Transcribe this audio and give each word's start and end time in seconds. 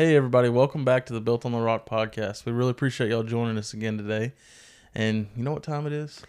Hey, 0.00 0.16
everybody, 0.16 0.48
welcome 0.48 0.82
back 0.82 1.04
to 1.04 1.12
the 1.12 1.20
Built 1.20 1.44
on 1.44 1.52
the 1.52 1.58
Rock 1.58 1.86
podcast. 1.86 2.46
We 2.46 2.52
really 2.52 2.70
appreciate 2.70 3.10
y'all 3.10 3.22
joining 3.22 3.58
us 3.58 3.74
again 3.74 3.98
today. 3.98 4.32
And 4.94 5.28
you 5.36 5.44
know 5.44 5.52
what 5.52 5.62
time 5.62 5.86
it 5.86 5.92
is? 5.92 6.22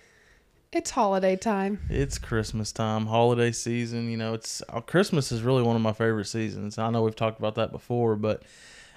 It's 0.74 0.92
holiday 0.92 1.38
time. 1.38 1.80
It's 1.90 2.18
Christmas 2.18 2.74
time, 2.74 3.06
holiday 3.06 3.54
season. 3.54 4.12
You 4.12 4.18
know, 4.18 4.34
it's 4.34 4.62
uh, 4.68 4.82
Christmas 4.82 5.32
is 5.32 5.42
really 5.42 5.64
one 5.64 5.78
of 5.78 5.82
my 5.82 5.94
favorite 5.94 6.26
seasons. 6.26 6.78
I 6.78 6.90
know 6.90 7.02
we've 7.02 7.16
talked 7.16 7.40
about 7.40 7.56
that 7.56 7.72
before, 7.72 8.18
but 8.18 8.44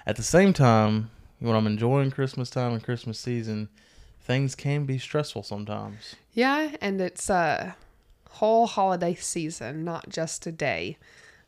at 0.05 0.17
the 0.17 0.23
same 0.23 0.51
time, 0.51 1.09
when 1.39 1.55
I'm 1.55 1.67
enjoying 1.67 2.11
Christmas 2.11 2.49
time 2.49 2.73
and 2.73 2.83
Christmas 2.83 3.17
season, 3.17 3.69
things 4.23 4.55
can 4.55 4.83
be 4.83 4.97
stressful 4.97 5.43
sometimes. 5.43 6.15
Yeah, 6.33 6.75
and 6.81 6.99
it's 6.99 7.29
a 7.29 7.77
whole 8.29 8.67
holiday 8.67 9.15
season, 9.15 9.85
not 9.85 10.09
just 10.09 10.45
a 10.45 10.51
day. 10.51 10.97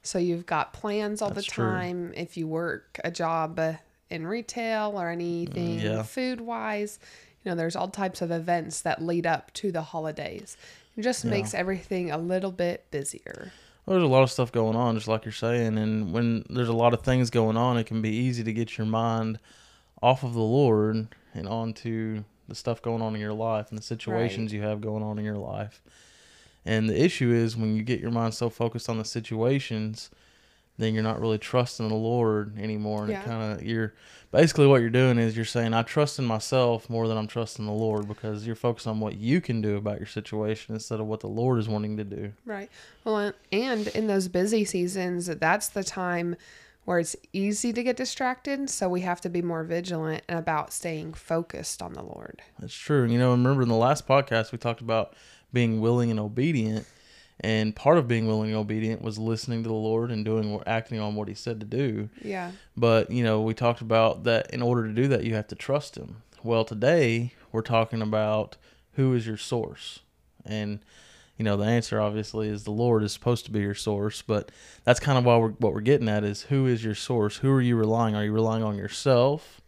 So 0.08 0.20
you've 0.20 0.46
got 0.46 0.72
plans 0.72 1.22
all 1.22 1.30
That's 1.32 1.46
the 1.46 1.52
true. 1.52 1.66
time. 1.66 2.14
If 2.16 2.38
you 2.38 2.48
work 2.48 3.00
a 3.04 3.12
job 3.12 3.60
uh, 3.60 3.74
in 4.10 4.26
retail 4.26 4.94
or 4.96 5.10
anything 5.10 5.80
yeah. 5.80 6.04
food 6.04 6.40
wise, 6.40 6.98
you 7.44 7.52
know, 7.52 7.56
there's 7.56 7.76
all 7.76 7.90
types 7.90 8.22
of 8.22 8.32
events 8.32 8.82
that 8.82 9.02
lead 9.02 9.28
up 9.28 9.54
to 9.56 9.72
the 9.72 9.82
holidays. 9.82 10.56
It 10.96 11.02
just 11.02 11.26
Yeah. 11.26 11.32
makes 11.32 11.54
everything 11.54 12.10
a 12.10 12.18
little 12.18 12.54
bit 12.54 12.86
busier. 12.90 13.52
Well, 13.86 13.98
there's 14.00 14.10
a 14.10 14.12
lot 14.12 14.24
of 14.24 14.32
stuff 14.32 14.52
going 14.52 14.76
on, 14.78 14.96
just 14.96 15.08
like 15.10 15.26
you're 15.26 15.32
saying. 15.34 15.78
And 15.78 16.14
when 16.14 16.46
there's 16.50 16.70
a 16.70 16.74
lot 16.74 16.94
of 16.94 17.02
things 17.02 17.30
going 17.30 17.58
on, 17.58 17.78
it 17.78 17.86
can 17.86 18.02
be 18.02 18.10
easy 18.10 18.44
to 18.44 18.54
get 18.54 18.78
your 18.78 18.88
mind 18.88 19.40
off 20.02 20.24
of 20.24 20.34
the 20.34 20.40
Lord 20.40 21.10
and 21.34 21.48
onto 21.48 22.24
the 22.48 22.56
stuff 22.56 22.82
going 22.82 23.02
on 23.02 23.14
in 23.14 23.20
your 23.20 23.34
life 23.34 23.70
and 23.70 23.78
the 23.78 23.84
situations 23.84 24.54
you 24.54 24.62
have 24.62 24.80
going 24.80 25.04
on 25.04 25.20
in 25.20 25.26
your 25.26 25.38
life. 25.38 25.82
And 26.68 26.90
the 26.90 27.02
issue 27.02 27.32
is 27.32 27.56
when 27.56 27.76
you 27.76 27.82
get 27.82 28.00
your 28.02 28.12
mind 28.12 28.34
so 28.34 28.50
focused 28.50 28.90
on 28.90 28.98
the 28.98 29.06
situations, 29.06 30.10
then 30.78 30.94
you're 30.94 31.02
not 31.02 31.20
really 31.22 31.38
trusting 31.38 31.88
the 31.88 31.96
Lord 31.96 32.60
anymore. 32.60 33.04
And 33.04 33.12
Yeah. 33.12 33.22
it 33.22 33.26
kind 33.26 33.54
of, 33.54 33.64
you're 33.66 33.94
basically 34.32 34.68
what 34.68 34.82
you're 34.82 34.90
doing 34.90 35.18
is 35.18 35.36
you're 35.36 35.46
saying, 35.46 35.74
I 35.74 35.82
trust 35.82 36.20
in 36.20 36.26
myself 36.26 36.90
more 36.90 37.08
than 37.08 37.18
I'm 37.18 37.26
trusting 37.26 37.66
the 37.66 37.72
Lord 37.72 38.08
because 38.08 38.46
you're 38.46 38.56
focused 38.56 38.86
on 38.86 39.00
what 39.00 39.16
you 39.16 39.40
can 39.42 39.62
do 39.62 39.78
about 39.78 39.98
your 39.98 40.08
situation 40.08 40.76
instead 40.76 41.00
of 41.00 41.08
what 41.08 41.22
the 41.22 41.28
Lord 41.30 41.58
is 41.58 41.70
wanting 41.70 41.96
to 41.98 42.04
do. 42.04 42.34
Right. 42.46 42.70
Well, 43.06 43.32
and 43.52 43.88
in 43.88 44.08
those 44.08 44.28
busy 44.28 44.66
seasons, 44.66 45.28
that's 45.28 45.70
the 45.70 45.84
time 45.86 46.36
where 46.86 47.00
it's 47.00 47.16
easy 47.34 47.74
to 47.74 47.82
get 47.84 47.98
distracted. 47.98 48.70
So 48.70 48.88
we 48.88 49.02
have 49.02 49.20
to 49.22 49.30
be 49.30 49.42
more 49.42 49.64
vigilant 49.64 50.24
about 50.30 50.72
staying 50.72 51.14
focused 51.16 51.82
on 51.82 51.94
the 51.94 52.04
Lord. 52.04 52.42
That's 52.60 52.74
true. 52.76 53.04
And, 53.04 53.12
you 53.12 53.20
know, 53.20 53.32
remember 53.32 53.62
in 53.64 53.70
the 53.70 53.76
last 53.76 54.08
podcast 54.08 54.52
we 54.52 54.58
talked 54.58 54.82
about 54.82 55.14
being 55.54 55.82
willing 55.82 56.12
and 56.12 56.20
obedient, 56.20 56.86
and 57.40 57.76
part 57.76 57.98
of 57.98 58.08
being 58.08 58.28
willing 58.28 58.50
and 58.50 58.58
obedient 58.58 59.02
was 59.02 59.18
listening 59.18 59.64
to 59.64 59.70
the 59.70 59.76
Lord 59.76 60.12
and 60.12 60.26
doing 60.26 60.62
acting 60.66 61.00
on 61.00 61.16
what 61.16 61.28
He 61.28 61.34
said 61.34 61.60
to 61.60 61.66
do. 61.66 62.10
Yeah. 62.24 62.52
But 62.76 63.12
you 63.12 63.24
know, 63.24 63.42
we 63.42 63.54
talked 63.54 63.82
about 63.82 64.24
that 64.24 64.52
in 64.52 64.62
order 64.62 64.88
to 64.88 64.94
do 64.94 65.08
that, 65.10 65.24
you 65.24 65.36
have 65.36 65.48
to 65.48 65.56
trust 65.56 65.98
Him. 65.98 66.24
Well, 66.44 66.66
today 66.66 67.34
we're 67.52 67.62
talking 67.62 68.02
about 68.02 68.58
who 68.94 69.14
is 69.14 69.28
your 69.28 69.38
source, 69.38 70.00
and 70.46 70.80
you 71.38 71.46
know, 71.46 71.56
the 71.56 71.66
answer 71.66 72.02
obviously 72.02 72.50
is 72.50 72.64
the 72.64 72.72
Lord 72.72 73.04
is 73.04 73.14
supposed 73.14 73.46
to 73.46 73.52
be 73.52 73.60
your 73.60 73.76
source. 73.76 74.24
But 74.24 74.52
that's 74.84 75.00
kind 75.00 75.18
of 75.18 75.26
why 75.26 75.38
we're, 75.38 75.50
what 75.52 75.74
we're 75.74 75.82
getting 75.82 76.10
at 76.10 76.24
is 76.24 76.44
who 76.44 76.66
is 76.66 76.84
your 76.84 76.96
source? 76.96 77.38
Who 77.38 77.52
are 77.52 77.62
you 77.62 77.76
relying? 77.76 78.16
Are 78.16 78.24
you 78.24 78.32
relying 78.32 78.64
on 78.64 78.76
yourself 78.76 79.62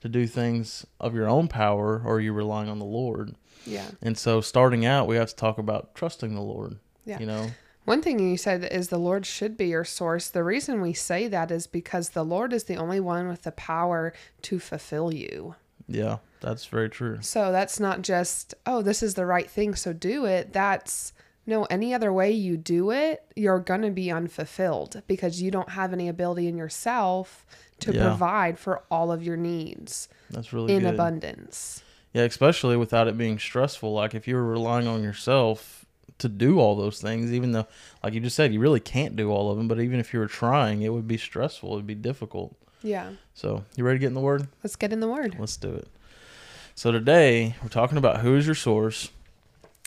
to 0.00 0.08
do 0.08 0.26
things 0.26 0.86
of 1.00 1.14
your 1.14 1.28
own 1.28 1.48
power, 1.48 2.00
or 2.04 2.16
are 2.16 2.20
you 2.20 2.32
relying 2.32 2.68
on 2.68 2.78
the 2.78 2.84
Lord? 2.84 3.34
Yeah. 3.66 3.88
And 4.02 4.16
so, 4.16 4.40
starting 4.40 4.86
out, 4.86 5.06
we 5.08 5.16
have 5.16 5.28
to 5.28 5.36
talk 5.36 5.58
about 5.58 5.94
trusting 5.94 6.34
the 6.34 6.40
Lord. 6.40 6.78
Yeah. 7.04 7.18
You 7.20 7.26
know, 7.26 7.46
One 7.84 8.02
thing 8.02 8.18
you 8.18 8.36
said 8.36 8.64
is 8.64 8.88
the 8.88 8.98
Lord 8.98 9.26
should 9.26 9.56
be 9.56 9.66
your 9.68 9.84
source. 9.84 10.28
The 10.28 10.42
reason 10.42 10.80
we 10.80 10.92
say 10.92 11.28
that 11.28 11.50
is 11.50 11.66
because 11.66 12.10
the 12.10 12.24
Lord 12.24 12.52
is 12.52 12.64
the 12.64 12.76
only 12.76 12.98
one 13.00 13.28
with 13.28 13.42
the 13.42 13.52
power 13.52 14.12
to 14.42 14.58
fulfill 14.58 15.12
you. 15.14 15.54
yeah, 15.88 16.18
that's 16.40 16.66
very 16.66 16.88
true. 16.90 17.18
So 17.20 17.52
that's 17.52 17.78
not 17.78 18.02
just, 18.02 18.54
oh, 18.66 18.82
this 18.82 19.02
is 19.04 19.14
the 19.14 19.24
right 19.26 19.48
thing, 19.48 19.74
so 19.76 19.92
do 19.92 20.24
it. 20.24 20.52
That's 20.52 21.12
no, 21.46 21.62
any 21.66 21.94
other 21.94 22.12
way 22.12 22.32
you 22.32 22.56
do 22.56 22.90
it, 22.90 23.22
you're 23.36 23.60
going 23.60 23.82
to 23.82 23.90
be 23.92 24.10
unfulfilled 24.10 25.02
because 25.06 25.40
you 25.40 25.52
don't 25.52 25.68
have 25.70 25.92
any 25.92 26.08
ability 26.08 26.48
in 26.48 26.56
yourself 26.56 27.46
to 27.80 27.92
Yeah. 27.94 28.08
provide 28.08 28.58
for 28.58 28.82
all 28.90 29.12
of 29.12 29.22
your 29.22 29.36
needs 29.36 30.08
That's 30.30 30.52
really 30.52 30.74
in 30.74 30.82
good. 30.82 30.94
abundance. 30.94 31.84
Yeah, 32.16 32.22
especially 32.22 32.78
without 32.78 33.08
it 33.08 33.18
being 33.18 33.38
stressful. 33.38 33.92
Like 33.92 34.14
if 34.14 34.26
you 34.26 34.36
were 34.36 34.46
relying 34.46 34.86
on 34.86 35.02
yourself 35.02 35.84
to 36.16 36.30
do 36.30 36.58
all 36.58 36.74
those 36.74 36.98
things, 36.98 37.30
even 37.30 37.52
though, 37.52 37.66
like 38.02 38.14
you 38.14 38.20
just 38.20 38.36
said, 38.36 38.54
you 38.54 38.58
really 38.58 38.80
can't 38.80 39.16
do 39.16 39.30
all 39.30 39.50
of 39.50 39.58
them. 39.58 39.68
But 39.68 39.80
even 39.80 40.00
if 40.00 40.14
you 40.14 40.20
were 40.20 40.26
trying, 40.26 40.80
it 40.80 40.88
would 40.88 41.06
be 41.06 41.18
stressful. 41.18 41.74
It 41.74 41.76
would 41.76 41.86
be 41.86 41.94
difficult. 41.94 42.56
Yeah. 42.82 43.10
So, 43.34 43.66
you 43.76 43.84
ready 43.84 43.98
to 43.98 44.00
get 44.00 44.06
in 44.06 44.14
the 44.14 44.22
word? 44.22 44.48
Let's 44.64 44.76
get 44.76 44.94
in 44.94 45.00
the 45.00 45.08
word. 45.08 45.36
Let's 45.38 45.58
do 45.58 45.74
it. 45.74 45.88
So 46.74 46.90
today 46.90 47.54
we're 47.62 47.68
talking 47.68 47.98
about 47.98 48.20
who 48.20 48.34
is 48.34 48.46
your 48.46 48.54
source, 48.54 49.10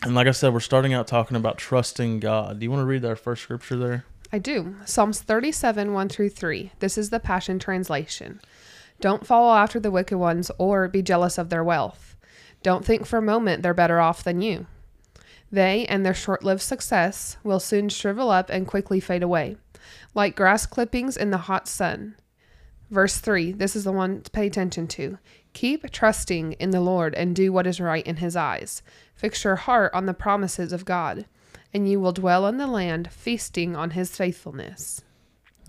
and 0.04 0.14
like 0.14 0.28
I 0.28 0.32
said, 0.32 0.54
we're 0.54 0.60
starting 0.60 0.94
out 0.94 1.08
talking 1.08 1.36
about 1.36 1.58
trusting 1.58 2.20
God. 2.20 2.60
Do 2.60 2.64
you 2.64 2.70
want 2.70 2.82
to 2.82 2.86
read 2.86 3.04
our 3.06 3.16
first 3.16 3.42
scripture 3.42 3.78
there? 3.78 4.06
I 4.32 4.38
do. 4.38 4.76
Psalms 4.86 5.20
37, 5.20 5.94
1 5.94 6.10
through 6.10 6.30
3. 6.30 6.74
This 6.78 6.96
is 6.96 7.10
the 7.10 7.20
Passion 7.20 7.58
Translation. 7.58 8.40
Don't 9.02 9.26
follow 9.26 9.56
after 9.56 9.80
the 9.80 9.90
wicked 9.90 10.20
ones 10.20 10.52
or 10.60 10.88
be 10.88 11.02
jealous 11.02 11.40
of 11.40 11.50
their 11.50 11.64
wealth. 11.64 12.09
Don't 12.62 12.86
think 12.86 13.06
for 13.06 13.18
a 13.18 13.22
moment 13.22 13.64
they're 13.64 13.74
better 13.74 14.00
off 14.00 14.24
than 14.24 14.42
you. 14.42 14.68
They 15.52 15.86
and 15.88 16.06
their 16.06 16.14
short 16.14 16.44
lived 16.44 16.62
success 16.62 17.38
will 17.44 17.60
soon 17.60 17.90
shrivel 17.90 18.30
up 18.30 18.50
and 18.50 18.68
quickly 18.68 19.00
fade 19.00 19.24
away, 19.24 19.58
like 20.14 20.36
grass 20.36 20.66
clippings 20.66 21.18
in 21.18 21.32
the 21.32 21.38
hot 21.38 21.68
sun. 21.68 22.16
Verse 22.90 23.18
3 23.18 23.52
this 23.54 23.76
is 23.76 23.84
the 23.84 23.92
one 23.92 24.22
to 24.22 24.32
pay 24.32 24.48
attention 24.48 24.88
to. 24.90 25.18
Keep 25.54 25.92
trusting 25.92 26.54
in 26.54 26.70
the 26.70 26.82
Lord 26.82 27.16
and 27.16 27.36
do 27.36 27.52
what 27.52 27.66
is 27.66 27.80
right 27.80 28.06
in 28.06 28.18
his 28.18 28.36
eyes. 28.36 28.84
Fix 29.16 29.44
your 29.44 29.56
heart 29.56 29.94
on 29.94 30.06
the 30.06 30.14
promises 30.14 30.72
of 30.72 30.86
God, 30.86 31.26
and 31.74 31.90
you 31.90 32.00
will 32.00 32.12
dwell 32.12 32.46
in 32.46 32.58
the 32.58 32.68
land, 32.68 33.12
feasting 33.12 33.76
on 33.76 33.92
his 33.92 34.16
faithfulness. 34.16 35.02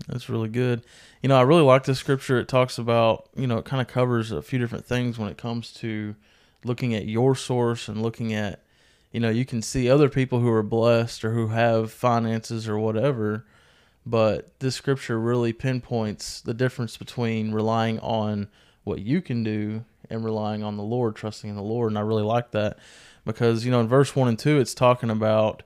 That's 0.07 0.29
really 0.29 0.49
good. 0.49 0.83
You 1.21 1.29
know, 1.29 1.37
I 1.37 1.41
really 1.41 1.63
like 1.63 1.83
this 1.83 1.99
scripture. 1.99 2.39
It 2.39 2.47
talks 2.47 2.77
about, 2.77 3.29
you 3.35 3.47
know, 3.47 3.57
it 3.57 3.65
kind 3.65 3.81
of 3.81 3.87
covers 3.87 4.31
a 4.31 4.41
few 4.41 4.59
different 4.59 4.85
things 4.85 5.17
when 5.17 5.29
it 5.29 5.37
comes 5.37 5.73
to 5.73 6.15
looking 6.63 6.93
at 6.93 7.05
your 7.05 7.35
source 7.35 7.87
and 7.87 8.01
looking 8.01 8.33
at, 8.33 8.61
you 9.11 9.19
know, 9.19 9.29
you 9.29 9.45
can 9.45 9.61
see 9.61 9.89
other 9.89 10.09
people 10.09 10.39
who 10.39 10.49
are 10.49 10.63
blessed 10.63 11.25
or 11.25 11.33
who 11.33 11.47
have 11.47 11.91
finances 11.91 12.67
or 12.67 12.77
whatever, 12.77 13.45
but 14.05 14.59
this 14.59 14.75
scripture 14.75 15.19
really 15.19 15.53
pinpoints 15.53 16.41
the 16.41 16.53
difference 16.53 16.97
between 16.97 17.51
relying 17.51 17.99
on 17.99 18.47
what 18.83 18.99
you 18.99 19.21
can 19.21 19.43
do 19.43 19.83
and 20.09 20.25
relying 20.25 20.63
on 20.63 20.77
the 20.77 20.83
Lord, 20.83 21.15
trusting 21.15 21.49
in 21.49 21.55
the 21.55 21.61
Lord. 21.61 21.91
And 21.91 21.97
I 21.97 22.01
really 22.01 22.23
like 22.23 22.51
that 22.51 22.77
because, 23.25 23.65
you 23.65 23.71
know, 23.71 23.79
in 23.79 23.87
verse 23.87 24.15
1 24.15 24.27
and 24.27 24.39
2, 24.39 24.59
it's 24.59 24.73
talking 24.73 25.09
about 25.09 25.63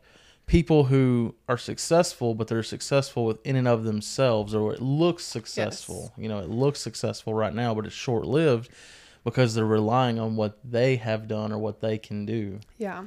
people 0.48 0.86
who 0.86 1.34
are 1.48 1.58
successful, 1.58 2.36
but 2.36 2.48
they're 2.48 2.64
successful 2.64 3.26
with 3.26 3.46
in 3.46 3.56
and 3.56 3.68
of 3.68 3.84
themselves, 3.84 4.54
or 4.54 4.74
it 4.74 4.82
looks 4.82 5.24
successful. 5.24 6.14
You 6.18 6.30
know, 6.30 6.40
it 6.40 6.50
looks 6.50 6.80
successful 6.80 7.34
right 7.34 7.54
now, 7.54 7.74
but 7.74 7.86
it's 7.86 7.96
short 7.96 8.26
lived 8.26 8.70
because 9.26 9.56
they're 9.56 9.66
relying 9.66 10.18
on 10.20 10.38
what 10.38 10.58
they 10.64 10.96
have 10.96 11.28
done 11.28 11.52
or 11.52 11.58
what 11.58 11.82
they 11.82 11.98
can 11.98 12.26
do. 12.26 12.60
Yeah. 12.78 13.06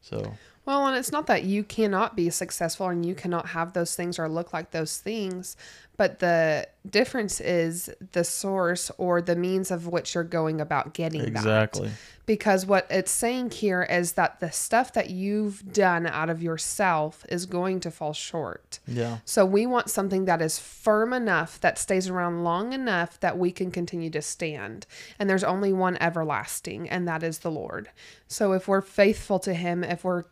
So, 0.00 0.32
Well, 0.64 0.86
and 0.86 0.96
it's 0.96 1.12
not 1.12 1.26
that 1.26 1.44
you 1.44 1.62
cannot 1.62 2.16
be 2.16 2.30
successful 2.30 2.88
and 2.88 3.04
you 3.04 3.14
cannot 3.14 3.50
have 3.50 3.74
those 3.74 3.94
things 3.94 4.18
or 4.18 4.28
look 4.28 4.52
like 4.52 4.72
those 4.72 4.98
things, 4.98 5.56
but 6.00 6.20
the 6.20 6.66
difference 6.88 7.42
is 7.42 7.90
the 8.12 8.24
source 8.24 8.90
or 8.96 9.20
the 9.20 9.36
means 9.36 9.70
of 9.70 9.86
which 9.86 10.14
you're 10.14 10.24
going 10.24 10.58
about 10.58 10.94
getting 10.94 11.20
that. 11.20 11.28
exactly. 11.28 11.90
Because 12.24 12.64
what 12.64 12.86
it's 12.88 13.10
saying 13.10 13.50
here 13.50 13.82
is 13.82 14.12
that 14.12 14.40
the 14.40 14.50
stuff 14.50 14.94
that 14.94 15.10
you've 15.10 15.74
done 15.74 16.06
out 16.06 16.30
of 16.30 16.42
yourself 16.42 17.26
is 17.28 17.44
going 17.44 17.80
to 17.80 17.90
fall 17.90 18.14
short. 18.14 18.78
Yeah. 18.86 19.18
So 19.26 19.44
we 19.44 19.66
want 19.66 19.90
something 19.90 20.24
that 20.24 20.40
is 20.40 20.58
firm 20.58 21.12
enough, 21.12 21.60
that 21.60 21.76
stays 21.76 22.08
around 22.08 22.44
long 22.44 22.72
enough 22.72 23.20
that 23.20 23.36
we 23.36 23.52
can 23.52 23.70
continue 23.70 24.08
to 24.08 24.22
stand. 24.22 24.86
And 25.18 25.28
there's 25.28 25.44
only 25.44 25.74
one 25.74 25.98
everlasting, 26.00 26.88
and 26.88 27.06
that 27.08 27.22
is 27.22 27.40
the 27.40 27.50
Lord. 27.50 27.90
So 28.26 28.52
if 28.52 28.66
we're 28.66 28.80
faithful 28.80 29.38
to 29.40 29.52
Him, 29.52 29.84
if 29.84 30.02
we're 30.02 30.24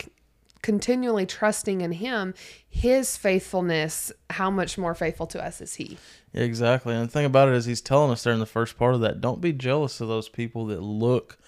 continually 0.62 1.26
trusting 1.26 1.80
in 1.80 1.92
Him, 1.92 2.34
His 2.68 3.16
faithfulness, 3.16 4.12
how 4.30 4.50
much 4.50 4.76
more 4.78 4.94
faithful 4.94 5.26
to 5.28 5.44
us 5.44 5.60
is 5.60 5.74
He? 5.74 5.98
Exactly. 6.34 6.94
And 6.94 7.04
the 7.04 7.12
thing 7.12 7.24
about 7.26 7.48
it 7.48 7.54
is, 7.54 7.64
he's 7.64 7.80
telling 7.80 8.10
us 8.10 8.22
there 8.22 8.32
in 8.32 8.40
the 8.40 8.46
first 8.46 8.76
part 8.76 8.94
of 8.94 9.00
that 9.00 9.20
don't 9.20 9.40
be 9.40 9.52
jealous 9.52 10.00
of 10.00 10.08
those 10.08 10.28
people 10.28 10.66
that 10.66 10.82
look 10.82 11.38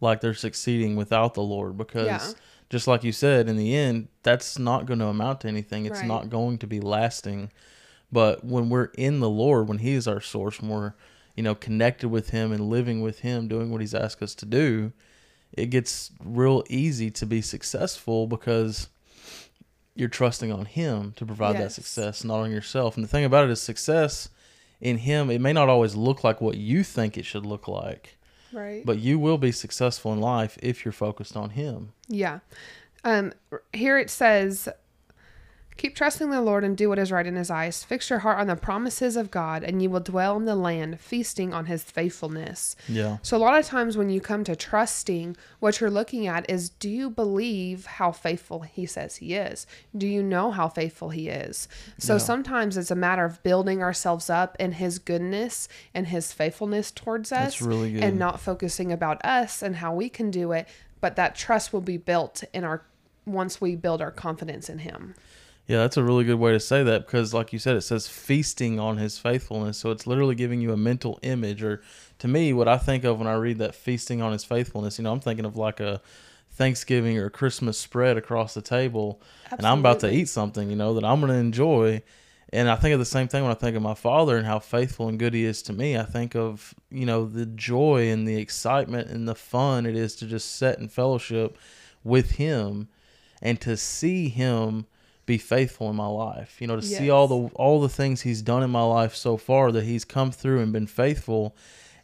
like 0.00 0.20
they're 0.20 0.34
succeeding 0.34 0.96
without 0.96 1.34
the 1.34 1.42
Lord 1.42 1.76
because. 1.76 2.06
Yeah. 2.06 2.32
Just 2.70 2.86
like 2.86 3.02
you 3.02 3.10
said, 3.10 3.48
in 3.48 3.56
the 3.56 3.74
end, 3.74 4.06
that's 4.22 4.56
not 4.56 4.86
going 4.86 5.00
to 5.00 5.06
amount 5.06 5.40
to 5.40 5.48
anything. 5.48 5.86
It's 5.86 5.98
Right. 5.98 6.06
not 6.06 6.30
going 6.30 6.56
to 6.58 6.68
be 6.68 6.78
lasting. 6.78 7.50
But 8.12 8.44
when 8.44 8.68
we're 8.70 8.90
in 8.96 9.18
the 9.18 9.28
Lord, 9.28 9.66
when 9.66 9.78
He 9.78 9.94
is 9.94 10.06
our 10.06 10.20
source, 10.20 10.60
when 10.60 10.70
we're, 10.70 10.92
you 11.34 11.42
know, 11.42 11.56
connected 11.56 12.10
with 12.10 12.30
Him 12.30 12.52
and 12.52 12.70
living 12.70 13.00
with 13.02 13.18
Him, 13.20 13.48
doing 13.48 13.72
what 13.72 13.80
He's 13.80 13.92
asked 13.92 14.22
us 14.22 14.36
to 14.36 14.46
do, 14.46 14.92
it 15.52 15.66
gets 15.66 16.10
real 16.24 16.64
easy 16.68 17.10
to 17.12 17.26
be 17.26 17.40
successful 17.42 18.26
because 18.26 18.88
you're 19.94 20.08
trusting 20.08 20.50
on 20.52 20.64
Him 20.66 21.12
to 21.16 21.26
provide 21.26 21.56
that 21.56 21.72
success, 21.72 22.24
not 22.24 22.40
on 22.40 22.50
yourself. 22.50 22.96
And 22.96 23.04
the 23.04 23.08
thing 23.08 23.24
about 23.24 23.44
it 23.44 23.50
is, 23.50 23.60
success 23.60 24.28
in 24.80 24.98
Him, 24.98 25.30
it 25.30 25.40
may 25.40 25.52
not 25.52 25.68
always 25.68 25.94
look 25.94 26.22
like 26.24 26.40
what 26.40 26.56
you 26.56 26.82
think 26.84 27.18
it 27.18 27.24
should 27.26 27.44
look 27.44 27.68
like, 27.68 28.16
Right. 28.52 28.84
but 28.86 28.98
you 28.98 29.18
will 29.18 29.38
be 29.38 29.52
successful 29.52 30.12
in 30.12 30.20
life 30.20 30.56
if 30.62 30.84
you're 30.84 30.92
focused 30.92 31.36
on 31.36 31.50
Him. 31.50 31.92
Yeah. 32.08 32.38
Um, 33.04 33.32
here 33.72 33.98
it 33.98 34.10
says, 34.10 34.68
Keep 35.80 35.94
trusting 35.96 36.28
the 36.28 36.42
Lord 36.42 36.62
and 36.62 36.76
do 36.76 36.90
what 36.90 36.98
is 36.98 37.10
right 37.10 37.26
in 37.26 37.36
his 37.36 37.50
eyes. 37.50 37.82
Fix 37.82 38.10
your 38.10 38.18
heart 38.18 38.38
on 38.38 38.48
the 38.48 38.54
promises 38.54 39.16
of 39.16 39.30
God, 39.30 39.64
and 39.64 39.80
you 39.80 39.88
will 39.88 40.00
dwell 40.00 40.36
in 40.36 40.44
the 40.44 40.54
land, 40.54 41.00
feasting 41.00 41.54
on 41.54 41.64
his 41.64 41.82
faithfulness. 41.82 42.76
Yeah. 42.86 43.16
So, 43.22 43.34
a 43.34 43.38
lot 43.38 43.58
of 43.58 43.64
times 43.64 43.96
when 43.96 44.10
you 44.10 44.20
come 44.20 44.44
to 44.44 44.54
trusting, 44.54 45.38
what 45.58 45.80
you're 45.80 45.88
looking 45.88 46.26
at 46.26 46.50
is 46.50 46.68
do 46.68 46.90
you 46.90 47.08
believe 47.08 47.86
how 47.86 48.12
faithful 48.12 48.60
he 48.60 48.84
says 48.84 49.16
he 49.16 49.32
is? 49.32 49.66
Do 49.96 50.06
you 50.06 50.22
know 50.22 50.50
how 50.50 50.68
faithful 50.68 51.08
he 51.08 51.30
is? 51.30 51.66
So, 51.96 52.16
Yeah. 52.16 52.18
sometimes 52.18 52.76
it's 52.76 52.90
a 52.90 52.94
matter 52.94 53.24
of 53.24 53.42
building 53.42 53.82
ourselves 53.82 54.28
up 54.28 54.58
in 54.60 54.72
his 54.72 54.98
goodness 54.98 55.66
and 55.94 56.08
his 56.08 56.30
faithfulness 56.30 56.90
towards 56.90 57.32
us 57.32 57.62
really 57.62 58.02
and 58.02 58.18
not 58.18 58.38
focusing 58.38 58.92
about 58.92 59.24
us 59.24 59.62
and 59.62 59.76
how 59.76 59.94
we 59.94 60.10
can 60.10 60.30
do 60.30 60.52
it, 60.52 60.68
but 61.00 61.16
that 61.16 61.34
trust 61.34 61.72
will 61.72 61.80
be 61.80 61.96
built 61.96 62.44
in 62.52 62.64
our 62.64 62.82
once 63.24 63.62
we 63.62 63.76
build 63.76 64.02
our 64.02 64.10
confidence 64.10 64.68
in 64.68 64.80
him. 64.80 65.14
Yeah, 65.70 65.76
that's 65.78 65.96
a 65.96 66.02
really 66.02 66.24
good 66.24 66.40
way 66.40 66.50
to 66.50 66.58
say 66.58 66.82
that 66.82 67.06
because, 67.06 67.32
like 67.32 67.52
you 67.52 67.60
said, 67.60 67.76
it 67.76 67.82
says 67.82 68.08
feasting 68.08 68.80
on 68.80 68.96
his 68.96 69.18
faithfulness. 69.18 69.78
So 69.78 69.92
it's 69.92 70.04
literally 70.04 70.34
giving 70.34 70.60
you 70.60 70.72
a 70.72 70.76
mental 70.76 71.20
image. 71.22 71.62
Or 71.62 71.80
to 72.18 72.26
me, 72.26 72.52
what 72.52 72.66
I 72.66 72.76
think 72.76 73.04
of 73.04 73.18
when 73.18 73.28
I 73.28 73.34
read 73.34 73.58
that 73.58 73.76
feasting 73.76 74.20
on 74.20 74.32
his 74.32 74.42
faithfulness, 74.42 74.98
you 74.98 75.04
know, 75.04 75.12
I'm 75.12 75.20
thinking 75.20 75.44
of 75.44 75.56
like 75.56 75.78
a 75.78 76.02
Thanksgiving 76.50 77.18
or 77.18 77.30
Christmas 77.30 77.78
spread 77.78 78.16
across 78.16 78.52
the 78.52 78.62
table, 78.62 79.22
and 79.48 79.64
I'm 79.64 79.78
about 79.78 80.00
to 80.00 80.12
eat 80.12 80.28
something, 80.28 80.70
you 80.70 80.74
know, 80.74 80.94
that 80.94 81.04
I'm 81.04 81.20
going 81.20 81.30
to 81.30 81.38
enjoy. 81.38 82.02
And 82.52 82.68
I 82.68 82.74
think 82.74 82.92
of 82.92 82.98
the 82.98 83.04
same 83.04 83.28
thing 83.28 83.44
when 83.44 83.52
I 83.52 83.54
think 83.54 83.76
of 83.76 83.82
my 83.82 83.94
father 83.94 84.36
and 84.36 84.46
how 84.46 84.58
faithful 84.58 85.06
and 85.06 85.20
good 85.20 85.34
he 85.34 85.44
is 85.44 85.62
to 85.62 85.72
me. 85.72 85.96
I 85.96 86.02
think 86.02 86.34
of, 86.34 86.74
you 86.90 87.06
know, 87.06 87.26
the 87.26 87.46
joy 87.46 88.08
and 88.08 88.26
the 88.26 88.38
excitement 88.38 89.08
and 89.08 89.28
the 89.28 89.36
fun 89.36 89.86
it 89.86 89.94
is 89.94 90.16
to 90.16 90.26
just 90.26 90.56
sit 90.56 90.80
in 90.80 90.88
fellowship 90.88 91.56
with 92.02 92.32
him 92.32 92.88
and 93.40 93.60
to 93.60 93.76
see 93.76 94.30
him 94.30 94.86
be 95.30 95.38
faithful 95.38 95.88
in 95.90 95.96
my 95.96 96.06
life. 96.06 96.60
You 96.60 96.66
know, 96.66 96.76
to 96.76 96.82
see 96.82 97.10
all 97.10 97.28
the 97.28 97.54
all 97.54 97.80
the 97.80 97.88
things 97.88 98.22
he's 98.22 98.42
done 98.42 98.62
in 98.62 98.70
my 98.70 98.82
life 98.82 99.14
so 99.14 99.36
far 99.36 99.72
that 99.72 99.84
he's 99.84 100.04
come 100.04 100.30
through 100.32 100.60
and 100.60 100.72
been 100.72 100.86
faithful 100.86 101.54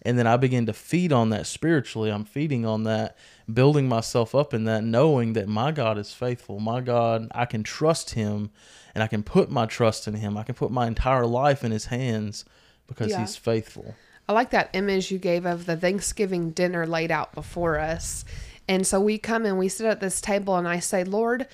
and 0.06 0.16
then 0.16 0.26
I 0.28 0.36
begin 0.36 0.66
to 0.66 0.72
feed 0.72 1.12
on 1.12 1.30
that 1.30 1.48
spiritually. 1.48 2.12
I'm 2.12 2.24
feeding 2.24 2.64
on 2.64 2.84
that, 2.84 3.16
building 3.52 3.88
myself 3.88 4.36
up 4.36 4.54
in 4.54 4.62
that, 4.64 4.84
knowing 4.84 5.32
that 5.32 5.48
my 5.48 5.72
God 5.72 5.98
is 5.98 6.12
faithful. 6.12 6.60
My 6.60 6.80
God, 6.80 7.26
I 7.32 7.44
can 7.44 7.64
trust 7.64 8.10
him 8.10 8.50
and 8.94 9.02
I 9.02 9.08
can 9.08 9.24
put 9.24 9.50
my 9.50 9.66
trust 9.66 10.06
in 10.06 10.14
him. 10.14 10.36
I 10.36 10.44
can 10.44 10.54
put 10.54 10.70
my 10.70 10.86
entire 10.86 11.26
life 11.26 11.64
in 11.64 11.72
his 11.72 11.86
hands 11.86 12.44
because 12.86 13.10
Yeah. 13.10 13.18
he's 13.18 13.34
faithful. 13.34 13.96
I 14.28 14.32
like 14.32 14.50
that 14.50 14.70
image 14.74 15.10
you 15.10 15.18
gave 15.18 15.44
of 15.44 15.66
the 15.66 15.76
Thanksgiving 15.76 16.50
dinner 16.50 16.86
laid 16.86 17.10
out 17.10 17.34
before 17.34 17.78
us. 17.80 18.24
And 18.68 18.86
so 18.86 19.00
we 19.00 19.18
come 19.18 19.44
and 19.44 19.58
we 19.58 19.68
sit 19.68 19.86
at 19.86 20.00
this 20.00 20.20
table, 20.20 20.56
and 20.56 20.68
I 20.68 20.78
say, 20.78 21.02
Lord, 21.04 21.46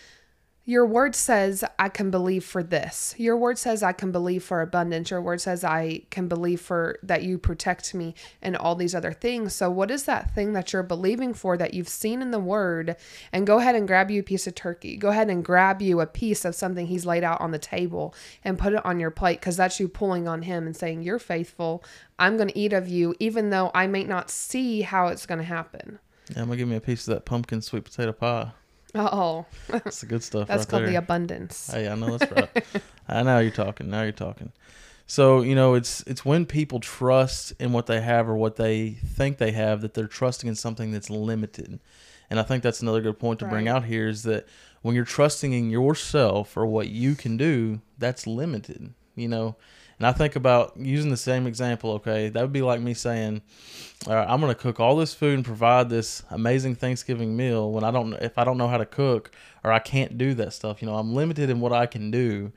your 0.65 0.87
word 0.87 1.17
says 1.17 1.65
I 1.77 1.89
can 1.89 2.11
believe 2.13 2.45
for 2.45 2.63
this. 2.63 3.17
Your 3.19 3.37
word 3.37 3.59
says 3.59 3.83
I 3.83 3.93
can 3.93 4.13
believe 4.13 4.45
for 4.45 4.61
abundance. 4.61 5.11
Your 5.11 5.21
word 5.21 5.41
says 5.41 5.65
I 5.65 6.03
can 6.11 6.29
believe 6.29 6.61
for 6.61 6.99
that 7.03 7.25
you 7.25 7.37
protect 7.37 7.95
me 7.95 8.15
and 8.41 8.57
all 8.57 8.77
these 8.77 8.95
other 8.95 9.13
things. 9.13 9.55
So, 9.55 9.71
what 9.71 9.91
is 9.91 10.05
that 10.05 10.33
thing 10.35 10.53
that 10.53 10.73
you're 10.73 10.85
believing 10.85 11.35
for 11.35 11.57
that 11.57 11.75
you've 11.75 11.89
seen 11.89 12.23
in 12.23 12.31
the 12.31 12.39
word? 12.39 12.95
And 13.33 13.47
go 13.47 13.59
ahead 13.59 13.75
and 13.75 13.89
grab 13.89 14.09
you 14.11 14.21
a 14.21 14.25
piece 14.25 14.47
of 14.47 14.55
turkey. 14.55 14.97
Go 14.97 15.09
ahead 15.09 15.31
and 15.31 15.45
grab 15.45 15.83
you 15.83 16.01
a 16.01 16.07
piece 16.07 16.45
of 16.45 16.55
something 16.55 16.87
he's 16.87 17.07
laid 17.07 17.25
out 17.25 17.41
on 17.41 17.51
the 17.51 17.59
table 17.59 18.15
and 18.45 18.59
put 18.59 18.73
it 18.73 18.87
on 18.87 19.01
your 19.01 19.11
plate 19.11 19.41
because 19.41 19.57
that's 19.57 19.81
you 19.81 19.89
pulling 19.89 20.29
on 20.29 20.43
him 20.43 20.67
and 20.67 20.77
saying, 20.77 21.03
You're 21.03 21.19
faithful. 21.19 21.83
I'm 22.21 22.37
going 22.37 22.51
to 22.51 22.59
eat 22.59 22.73
of 22.73 22.89
you, 22.89 23.17
even 23.19 23.51
though 23.51 23.73
I 23.75 23.89
may 23.89 24.05
not 24.05 24.31
see 24.31 24.83
how 24.83 25.09
it's 25.09 25.27
going 25.27 25.39
to 25.39 25.45
happen. 25.45 25.99
Yeah, 26.31 26.43
I'm 26.43 26.47
gonna 26.47 26.57
give 26.57 26.69
me 26.69 26.77
a 26.77 26.81
piece 26.81 27.09
of 27.09 27.15
that 27.15 27.25
pumpkin 27.25 27.61
sweet 27.63 27.83
potato 27.83 28.13
pie. 28.13 28.53
Oh, 28.95 29.47
That's 29.69 30.01
the 30.01 30.07
good 30.07 30.23
stuff. 30.23 30.49
that's 30.49 30.61
right 30.65 30.69
called 30.69 30.83
there. 30.83 30.91
the 30.91 30.97
abundance. 30.97 31.71
Hey, 31.73 31.89
I 31.89 31.95
know 31.95 32.17
that's 32.17 32.31
right. 32.33 32.65
I 33.09 33.23
know 33.23 33.39
you're 33.39 33.51
talking. 33.51 33.89
Now 33.91 34.03
you're 34.03 34.13
talking. 34.13 34.53
So 35.07 35.41
you 35.43 35.55
know, 35.55 35.75
it's 35.75 36.03
it's 36.07 36.25
when 36.25 36.47
people 36.47 36.81
trust 36.81 37.53
in 37.59 37.73
what 37.73 37.87
they 37.87 38.01
have 38.01 38.29
or 38.29 38.35
what 38.37 38.57
they 38.57 38.91
think 38.91 39.39
they 39.39 39.53
have 39.53 39.81
that 39.81 39.95
they're 39.95 40.07
trusting 40.07 40.49
in 40.49 40.55
something 40.55 40.91
that's 40.93 41.11
limited. 41.11 41.81
And 42.31 42.41
I 42.41 42.45
think 42.45 42.63
that's 42.63 42.81
another 42.81 43.03
good 43.03 43.19
point 43.19 43.41
to 43.41 43.47
bring 43.47 43.69
out 43.69 43.85
here 43.85 44.09
is 44.09 44.23
that 44.23 44.47
when 44.81 44.95
you're 44.95 45.05
trusting 45.05 45.53
in 45.53 45.69
yourself 45.71 46.57
or 46.57 46.65
what 46.65 46.89
you 46.89 47.15
can 47.15 47.37
do, 47.37 47.81
that's 47.99 48.27
limited. 48.27 48.95
You 49.17 49.29
know, 49.29 49.57
and 50.03 50.09
I 50.09 50.11
think 50.11 50.35
about 50.35 50.77
using 50.77 51.13
the 51.13 51.17
same 51.17 51.47
example. 51.47 51.93
Okay, 51.93 52.29
that 52.29 52.43
would 52.43 52.53
be 52.53 52.61
like 52.61 52.81
me 52.81 52.93
saying, 52.93 53.41
all 54.09 54.17
right, 54.17 54.29
I'm 54.29 54.41
going 54.41 54.53
to 54.53 54.61
cook 54.61 54.81
all 54.81 54.97
this 54.97 55.15
food 55.15 55.35
and 55.35 55.45
provide 55.45 55.91
this 55.91 56.25
amazing 56.31 56.75
Thanksgiving 56.75 57.37
meal 57.37 57.71
when 57.71 57.85
I 57.85 57.93
don't 57.93 58.15
if 58.15 58.37
I 58.37 58.43
don't 58.43 58.59
know 58.59 58.67
how 58.67 58.79
to 58.79 58.85
cook 58.85 59.31
or 59.63 59.71
I 59.71 59.79
can't 59.79 60.19
do 60.19 60.35
that 60.35 60.55
stuff. 60.55 60.83
You 60.83 60.89
know, 60.89 60.97
I'm 60.97 61.15
limited 61.15 61.51
in 61.51 61.61
what 61.61 61.73
I 61.73 61.87
can 61.87 62.11
do, 62.11 62.51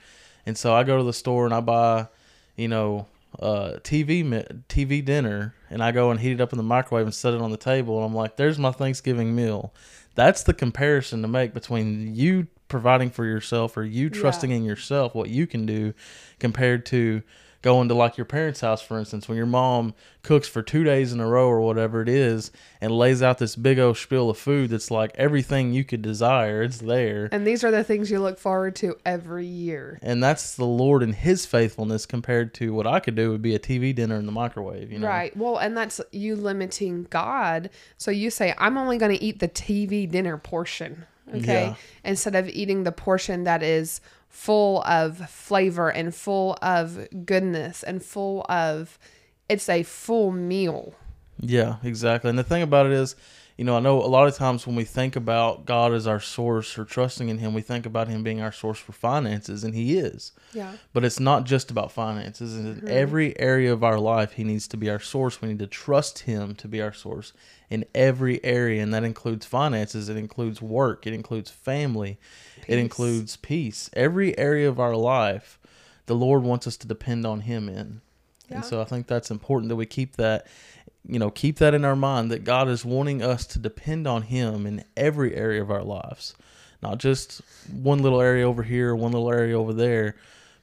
and 0.48 0.58
so 0.58 0.74
I 0.74 0.84
go 0.84 0.98
to 0.98 1.04
the 1.04 1.14
store 1.14 1.46
and 1.46 1.54
I 1.54 1.60
buy, 1.60 2.08
you 2.56 2.68
know, 2.68 3.06
uh, 3.40 3.74
TV 3.84 4.28
TV 4.68 5.06
dinner, 5.06 5.54
and 5.70 5.84
I 5.84 5.92
go 5.92 6.10
and 6.10 6.20
heat 6.20 6.32
it 6.32 6.42
up 6.42 6.52
in 6.52 6.58
the 6.58 6.64
microwave 6.64 7.06
and 7.06 7.14
set 7.14 7.36
it 7.36 7.42
on 7.42 7.52
the 7.52 7.58
table, 7.58 7.98
and 7.98 8.08
I'm 8.08 8.16
like, 8.16 8.38
there's 8.38 8.58
my 8.58 8.72
Thanksgiving 8.72 9.36
meal. 9.36 9.72
That's 10.16 10.42
the 10.42 10.54
comparison 10.56 11.22
to 11.22 11.28
make 11.28 11.54
between 11.54 12.16
you 12.16 12.48
providing 12.68 13.10
for 13.10 13.26
yourself 13.26 13.78
or 13.78 13.84
you 13.84 14.06
Yeah. 14.06 14.20
trusting 14.22 14.52
in 14.52 14.64
yourself 14.64 15.14
what 15.16 15.30
you 15.30 15.48
can 15.48 15.66
do 15.66 15.94
compared 16.40 16.86
to 16.88 17.22
going 17.62 17.88
to 17.88 17.96
like 17.96 18.16
your 18.16 18.26
parents' 18.26 18.62
house, 18.62 18.80
for 18.84 19.00
instance, 19.00 19.28
when 19.28 19.36
your 19.36 19.48
mom 19.48 19.96
cooks 20.22 20.48
for 20.48 20.62
two 20.62 20.84
days 20.84 21.12
in 21.12 21.20
a 21.20 21.26
row 21.28 21.48
or 21.48 21.60
whatever 21.62 22.00
it 22.04 22.08
is 22.08 22.52
and 22.80 22.92
lays 22.92 23.24
out 23.24 23.40
this 23.40 23.56
big 23.56 23.80
old 23.80 23.98
spiel 23.98 24.30
of 24.30 24.38
food 24.38 24.70
that's 24.70 24.92
like 24.92 25.10
everything 25.16 25.74
you 25.74 25.84
could 25.84 26.04
desire, 26.04 26.62
it's 26.62 26.78
there. 26.78 27.28
And 27.32 27.46
these 27.46 27.64
are 27.64 27.72
the 27.72 27.84
things 27.84 28.12
you 28.12 28.20
look 28.20 28.38
forward 28.38 28.76
to 28.78 28.96
every 29.04 29.48
year. 29.48 29.98
And 30.04 30.24
that's 30.24 30.54
the 30.56 30.66
Lord 30.66 31.02
and 31.02 31.16
His 31.16 31.48
faithfulness 31.48 32.06
compared 32.06 32.54
to 32.56 32.72
what 32.72 32.86
I 32.86 33.00
could 33.00 33.16
do 33.16 33.32
would 33.32 33.42
be 33.42 33.56
a 33.56 33.60
TV 33.60 33.96
dinner 33.96 34.18
in 34.18 34.28
the 34.28 34.32
microwave, 34.32 34.92
you 34.92 35.00
know? 35.00 35.08
Right. 35.08 35.36
Well, 35.36 35.58
and 35.58 35.76
that's 35.76 36.00
you 36.12 36.36
limiting 36.36 37.08
God. 37.10 37.72
So 37.98 38.12
you 38.12 38.30
say, 38.30 38.54
I'm 38.60 38.78
only 38.78 39.00
going 39.00 39.18
to 39.18 39.24
eat 39.24 39.40
the 39.40 39.50
TV 39.50 40.08
dinner 40.08 40.38
portion. 40.38 41.08
Okay. 41.34 41.68
Yeah. 41.68 41.76
Instead 42.04 42.36
of 42.36 42.48
eating 42.50 42.84
the 42.84 42.92
portion 42.92 43.44
that 43.46 43.64
is 43.64 44.02
full 44.30 44.84
of 44.84 45.30
flavor 45.30 45.90
and 45.90 46.14
full 46.14 46.58
of 46.62 47.08
goodness 47.26 47.84
and 47.84 48.04
full 48.04 48.46
of, 48.50 49.00
it's 49.50 49.70
a 49.70 49.84
full 49.84 50.32
meal. 50.32 50.94
Yeah, 51.40 51.78
exactly. 51.84 52.30
And 52.30 52.38
the 52.38 52.44
thing 52.44 52.62
about 52.62 52.86
it 52.86 52.92
is, 52.92 53.16
you 53.58 53.64
know, 53.64 53.78
I 53.78 53.80
know 53.80 54.04
a 54.04 54.08
lot 54.08 54.28
of 54.28 54.36
times 54.36 54.68
when 54.68 54.76
we 54.76 54.84
think 54.84 55.16
about 55.16 55.66
God 55.66 55.94
as 55.94 56.08
our 56.08 56.20
source 56.20 56.78
or 56.78 56.84
trusting 56.84 57.30
in 57.30 57.38
Him, 57.38 57.54
we 57.54 57.62
think 57.62 57.86
about 57.86 58.10
Him 58.10 58.22
being 58.22 58.42
our 58.42 58.52
source 58.52 58.80
for 58.80 58.92
finances, 58.92 59.64
and 59.64 59.74
He 59.74 59.98
is. 59.98 60.34
Yeah. 60.54 60.74
But 60.92 61.06
it's 61.06 61.22
not 61.22 61.46
just 61.46 61.72
about 61.72 61.92
finances. 61.92 62.56
In 62.58 62.88
every 62.90 63.40
area 63.40 63.72
of 63.72 63.82
our 63.82 63.98
life, 63.98 64.34
He 64.34 64.44
needs 64.44 64.68
to 64.70 64.78
be 64.78 64.90
our 64.90 65.00
source. 65.00 65.42
We 65.42 65.48
need 65.48 65.60
to 65.60 65.68
trust 65.68 66.20
Him 66.20 66.54
to 66.56 66.68
be 66.68 66.82
our 66.82 66.92
source 66.92 67.32
in 67.70 67.86
every 67.96 68.44
area, 68.44 68.84
and 68.84 68.94
that 68.94 69.06
includes 69.06 69.46
finances. 69.46 70.10
It 70.10 70.18
includes 70.18 70.62
work. 70.62 71.08
It 71.08 71.14
includes 71.14 71.50
family. 71.50 72.20
It 72.68 72.78
includes 72.78 73.38
peace. 73.38 73.90
Every 73.94 74.38
area 74.38 74.68
of 74.68 74.82
our 74.82 74.96
life, 74.96 75.60
the 76.08 76.16
Lord 76.16 76.44
wants 76.44 76.68
us 76.68 76.76
to 76.78 76.88
depend 76.88 77.26
on 77.26 77.42
Him 77.42 77.70
in. 77.70 78.02
Yeah. 78.50 78.58
And 78.58 78.66
so 78.66 78.82
I 78.82 78.84
think 78.84 79.08
that's 79.08 79.32
important 79.32 79.70
that 79.70 79.76
we 79.76 79.86
keep 79.86 80.18
that, 80.18 80.46
you 81.08 81.20
know, 81.20 81.30
keep 81.30 81.58
that 81.58 81.74
in 81.74 81.86
our 81.86 81.96
mind 81.96 82.32
that 82.32 82.44
God 82.44 82.68
is 82.68 82.84
wanting 82.84 83.22
us 83.22 83.46
to 83.48 83.60
depend 83.60 84.08
on 84.08 84.24
Him 84.24 84.66
in 84.66 84.84
every 84.98 85.36
area 85.36 85.62
of 85.62 85.72
our 85.72 85.84
lives, 85.84 86.34
not 86.82 86.98
just 86.98 87.42
one 87.72 88.02
little 88.02 88.22
area 88.22 88.48
over 88.48 88.64
here, 88.64 88.96
one 88.96 89.12
little 89.12 89.32
area 89.32 89.58
over 89.60 89.74
there, 89.74 90.16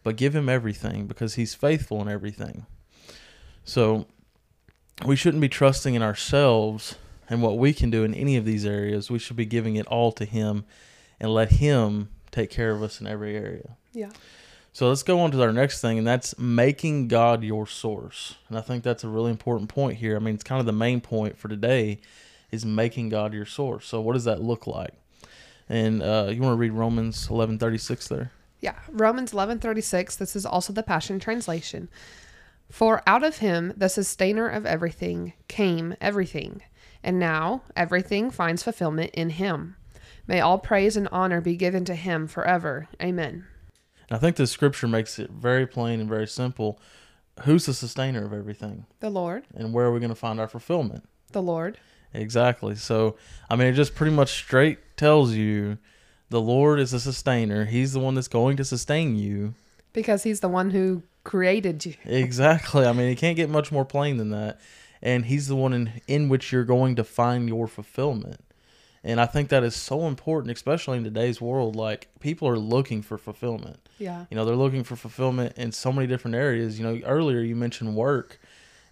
but 0.02 0.16
give 0.16 0.34
Him 0.34 0.48
everything 0.48 1.06
because 1.06 1.34
He's 1.34 1.54
faithful 1.54 2.00
in 2.02 2.08
everything. 2.08 2.66
So 3.64 4.06
we 5.06 5.16
shouldn't 5.16 5.40
be 5.40 5.48
trusting 5.48 5.94
in 5.94 6.02
ourselves 6.02 6.96
and 7.28 7.42
what 7.42 7.58
we 7.58 7.72
can 7.72 7.90
do 7.90 8.04
in 8.04 8.14
any 8.14 8.36
of 8.36 8.44
these 8.44 8.66
areas. 8.66 9.10
We 9.10 9.18
should 9.18 9.36
be 9.36 9.46
giving 9.46 9.76
it 9.76 9.86
all 9.86 10.12
to 10.12 10.24
Him 10.24 10.64
and 11.20 11.32
let 11.32 11.52
Him 11.52 12.10
take 12.30 12.50
care 12.50 12.72
of 12.72 12.82
us 12.82 13.00
in 13.00 13.06
every 13.06 13.36
area. 13.36 13.76
Yeah. 13.92 14.10
So 14.74 14.88
let's 14.88 15.02
go 15.02 15.20
on 15.20 15.30
to 15.32 15.42
our 15.42 15.52
next 15.52 15.82
thing, 15.82 15.98
and 15.98 16.06
that's 16.06 16.38
making 16.38 17.08
God 17.08 17.44
your 17.44 17.66
source. 17.66 18.36
And 18.48 18.56
I 18.56 18.62
think 18.62 18.82
that's 18.82 19.04
a 19.04 19.08
really 19.08 19.30
important 19.30 19.68
point 19.68 19.98
here. 19.98 20.16
I 20.16 20.18
mean, 20.18 20.34
it's 20.34 20.44
kind 20.44 20.60
of 20.60 20.66
the 20.66 20.72
main 20.72 21.02
point 21.02 21.36
for 21.36 21.48
today 21.48 22.00
is 22.50 22.64
making 22.64 23.10
God 23.10 23.34
your 23.34 23.44
source. 23.44 23.86
So 23.86 24.00
what 24.00 24.14
does 24.14 24.24
that 24.24 24.40
look 24.40 24.66
like? 24.66 24.94
And 25.68 26.02
uh, 26.02 26.28
you 26.30 26.40
want 26.40 26.54
to 26.54 26.58
read 26.58 26.72
Romans 26.72 27.28
eleven 27.28 27.58
thirty 27.58 27.78
six 27.78 28.08
there? 28.08 28.32
Yeah, 28.62 28.76
Romans 28.88 29.32
11:36, 29.32 30.16
this 30.16 30.36
is 30.36 30.46
also 30.46 30.72
the 30.72 30.84
Passion 30.84 31.18
translation. 31.18 31.88
For 32.70 33.02
out 33.08 33.24
of 33.24 33.38
him, 33.38 33.74
the 33.76 33.88
sustainer 33.88 34.48
of 34.48 34.64
everything, 34.64 35.32
came 35.48 35.96
everything, 36.00 36.62
and 37.02 37.18
now 37.18 37.62
everything 37.74 38.30
finds 38.30 38.62
fulfillment 38.62 39.10
in 39.14 39.30
him. 39.30 39.76
May 40.28 40.40
all 40.40 40.58
praise 40.58 40.96
and 40.96 41.08
honor 41.08 41.40
be 41.40 41.56
given 41.56 41.84
to 41.86 41.96
him 41.96 42.28
forever. 42.28 42.88
Amen. 43.02 43.46
I 44.14 44.18
think 44.18 44.36
the 44.36 44.46
scripture 44.46 44.88
makes 44.88 45.18
it 45.18 45.30
very 45.30 45.66
plain 45.66 46.00
and 46.00 46.08
very 46.08 46.26
simple. 46.26 46.78
who's 47.44 47.66
the 47.66 47.74
sustainer 47.74 48.24
of 48.24 48.32
everything? 48.32 48.84
The 49.00 49.10
Lord. 49.10 49.44
And 49.54 49.72
where 49.72 49.86
are 49.86 49.92
we 49.92 50.00
going 50.00 50.10
to 50.10 50.14
find 50.14 50.38
our 50.38 50.48
fulfillment? 50.48 51.08
The 51.32 51.42
Lord. 51.42 51.78
Exactly. 52.14 52.74
So, 52.74 53.16
I 53.48 53.56
mean, 53.56 53.68
it 53.68 53.72
just 53.72 53.94
pretty 53.94 54.14
much 54.14 54.32
straight 54.32 54.78
tells 54.96 55.32
you 55.32 55.78
the 56.28 56.40
Lord 56.40 56.78
is 56.78 56.92
a 56.92 57.00
sustainer. 57.00 57.64
He's 57.64 57.92
the 57.92 58.00
one 58.00 58.14
that's 58.14 58.28
going 58.28 58.56
to 58.58 58.64
sustain 58.64 59.16
you. 59.16 59.54
Because 59.92 60.22
he's 60.24 60.40
the 60.40 60.48
one 60.48 60.70
who 60.70 61.02
created 61.24 61.84
you. 61.86 61.94
Exactly. 62.04 62.84
I 62.84 62.92
mean, 62.92 63.08
it 63.10 63.16
can't 63.18 63.36
get 63.36 63.48
much 63.50 63.72
more 63.72 63.84
plain 63.84 64.16
than 64.18 64.30
that. 64.30 64.60
And 65.00 65.26
he's 65.26 65.48
the 65.48 65.56
one 65.56 65.72
in, 65.72 66.00
in 66.06 66.28
which 66.28 66.52
you're 66.52 66.64
going 66.64 66.96
to 66.96 67.04
find 67.04 67.48
your 67.48 67.66
fulfillment. 67.66 68.40
And 69.04 69.20
I 69.20 69.26
think 69.26 69.48
that 69.48 69.64
is 69.64 69.74
so 69.74 70.06
important, 70.06 70.54
especially 70.54 70.98
in 70.98 71.04
today's 71.04 71.40
world. 71.40 71.74
Like, 71.74 72.08
people 72.20 72.46
are 72.46 72.58
looking 72.58 73.02
for 73.02 73.18
fulfillment. 73.18 73.81
Yeah. 73.98 74.24
You 74.30 74.36
know, 74.36 74.44
they're 74.44 74.56
looking 74.56 74.84
for 74.84 74.96
fulfillment 74.96 75.56
in 75.56 75.72
so 75.72 75.92
many 75.92 76.06
different 76.06 76.34
areas. 76.34 76.78
You 76.78 76.84
know, 76.86 77.00
earlier 77.06 77.40
you 77.40 77.54
mentioned 77.56 77.94
work, 77.94 78.40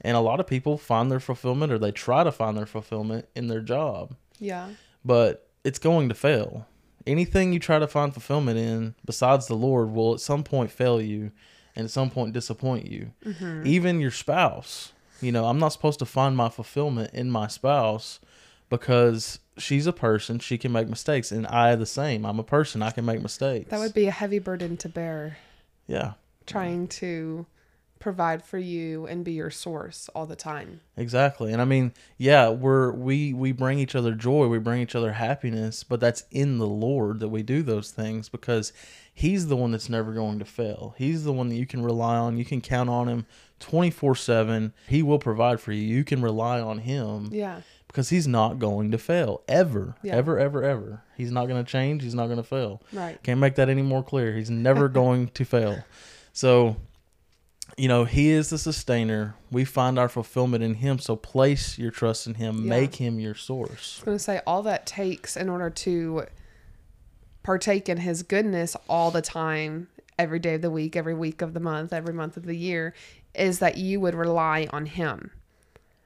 and 0.03 0.17
a 0.17 0.21
lot 0.21 0.41
of 0.41 0.47
people 0.47 0.79
find 0.79 1.11
their 1.11 1.21
fulfillment 1.21 1.73
or 1.73 1.79
they 1.79 1.91
try 1.93 2.25
to 2.25 2.33
find 2.33 2.57
their 2.57 2.67
fulfillment 2.67 3.27
in 3.35 3.49
their 3.49 3.61
job, 3.61 4.15
Yeah. 4.39 4.69
but 5.05 5.49
it's 5.65 5.79
going 5.79 6.09
to 6.09 6.15
fail. 6.15 6.67
Anything 7.07 7.53
you 7.53 7.59
try 7.59 7.79
to 7.79 7.87
find 7.87 8.13
fulfillment 8.13 8.59
in 8.59 8.95
besides 9.05 9.47
the 9.47 9.55
Lord 9.55 9.91
will 9.93 10.15
at 10.15 10.21
some 10.21 10.43
point 10.45 10.71
fail 10.71 11.01
you 11.01 11.33
and 11.77 11.85
at 11.85 11.91
some 11.91 12.11
point 12.11 12.33
disappoint 12.33 12.87
you. 12.87 13.13
Mm-hmm. 13.25 13.67
Even 13.67 14.01
your 14.01 14.11
spouse. 14.11 14.93
You 15.21 15.33
know, 15.33 15.47
I'm 15.47 15.59
not 15.59 15.69
supposed 15.73 15.99
to 15.99 16.07
find 16.07 16.37
my 16.37 16.49
fulfillment 16.49 17.13
in 17.13 17.31
my 17.31 17.47
spouse 17.47 18.21
because 18.71 19.39
she's 19.61 19.87
a 19.87 19.93
person, 19.93 20.39
she 20.41 20.59
can 20.59 20.73
make 20.73 20.89
mistakes, 20.89 21.31
and 21.31 21.47
I 21.47 21.75
the 21.77 21.87
same. 21.87 22.25
I'm 22.27 22.39
a 22.39 22.45
person, 22.45 22.83
I 22.83 22.91
can 22.91 23.05
make 23.05 23.23
mistakes. 23.23 23.71
That 23.71 23.79
would 23.81 23.95
be 23.95 24.07
a 24.07 24.11
heavy 24.13 24.39
burden 24.39 24.77
to 24.79 24.89
bear, 24.89 25.37
Yeah. 25.87 26.15
trying 26.47 26.89
to 26.89 27.47
provide 27.99 28.43
for 28.43 28.57
you 28.57 29.07
and 29.07 29.23
be 29.27 29.33
your 29.33 29.51
source 29.51 30.09
all 30.15 30.25
the 30.25 30.35
time. 30.35 30.81
Exactly. 30.97 31.53
And 31.53 31.61
I 31.61 31.67
mean, 31.67 31.93
yeah, 32.17 32.49
we're 32.49 32.91
we 32.93 33.35
we 33.35 33.53
bring 33.53 33.79
each 33.79 33.95
other 33.95 34.15
joy, 34.15 34.47
we 34.47 34.59
bring 34.59 34.81
each 34.81 34.95
other 34.95 35.13
happiness, 35.13 35.85
but 35.85 36.01
that's 36.01 36.25
in 36.31 36.57
the 36.57 36.67
Lord 36.67 37.21
that 37.21 37.29
we 37.29 37.43
do 37.43 37.63
those 37.63 37.91
things 37.91 38.31
because 38.31 38.73
he's 39.13 39.49
the 39.49 39.57
one 39.57 39.71
that's 39.71 39.91
never 39.91 40.15
going 40.15 40.39
to 40.39 40.47
fail. 40.47 40.95
He's 40.97 41.25
the 41.25 41.33
one 41.33 41.51
that 41.51 41.57
you 41.57 41.67
can 41.67 41.83
rely 41.83 42.17
on. 42.17 42.39
You 42.39 42.45
can 42.47 42.63
count 42.63 42.89
on 42.89 43.07
him 43.07 43.27
24/7. 43.61 44.73
He 44.89 45.03
will 45.03 45.19
provide 45.19 45.61
for 45.61 45.73
you. 45.73 45.83
You 45.83 46.05
can 46.05 46.23
rely 46.23 46.59
on 46.61 46.79
him 46.79 47.29
Yeah. 47.33 47.61
Because 47.91 48.09
he's 48.11 48.29
not 48.29 48.59
going 48.59 48.93
to 48.93 48.99
fail 48.99 49.43
ever. 49.49 49.97
Yeah. 50.03 50.17
Ever 50.17 50.39
ever 50.39 50.63
ever. 50.63 51.03
He's 51.17 51.33
not 51.33 51.49
going 51.49 51.63
to 51.63 51.71
change, 51.71 52.03
he's 52.03 52.15
not 52.15 52.27
going 52.27 52.39
to 52.39 52.45
fail. 52.45 52.83
Right. 52.93 53.21
Can't 53.23 53.41
make 53.41 53.57
that 53.57 53.69
any 53.69 53.83
more 53.83 54.03
clear. 54.03 54.35
He's 54.37 54.51
never 54.51 54.89
going 55.03 55.29
to 55.29 55.45
fail. 55.45 55.85
So, 56.33 56.77
you 57.77 57.89
know, 57.89 58.05
He 58.05 58.31
is 58.31 58.51
the 58.51 58.59
sustainer. 58.59 59.35
We 59.51 59.65
find 59.65 59.99
our 59.99 60.09
fulfillment 60.09 60.63
in 60.63 60.75
Him. 60.75 60.99
So 61.01 61.17
place 61.17 61.79
your 61.79 61.91
trust 61.91 62.27
in 62.27 62.35
Him. 62.35 62.65
Yeah. 62.65 62.71
Make 62.71 62.95
Him 62.95 63.19
your 63.19 63.35
source. 63.35 63.99
I 63.99 64.01
was 64.01 64.05
going 64.05 64.17
to 64.19 64.25
say 64.25 64.41
all 64.47 64.63
that 64.63 64.87
takes 64.87 65.37
in 65.37 65.49
order 65.49 65.71
to 65.71 66.27
partake 67.43 67.89
in 67.89 67.99
his 67.99 68.23
goodness 68.23 68.77
all 68.89 69.11
the 69.11 69.23
time, 69.23 69.89
every 70.19 70.39
day 70.39 70.55
of 70.55 70.63
the 70.63 70.71
week, 70.71 70.95
every 70.97 71.15
week 71.15 71.43
of 71.43 71.55
the 71.55 71.61
month, 71.61 71.93
every 71.93 72.15
month 72.15 72.37
of 72.37 72.45
the 72.45 72.57
year, 72.57 72.95
is 73.35 73.59
that 73.61 73.77
you 73.77 74.01
would 74.01 74.15
rely 74.15 74.69
on 74.73 74.87
him. 74.87 75.31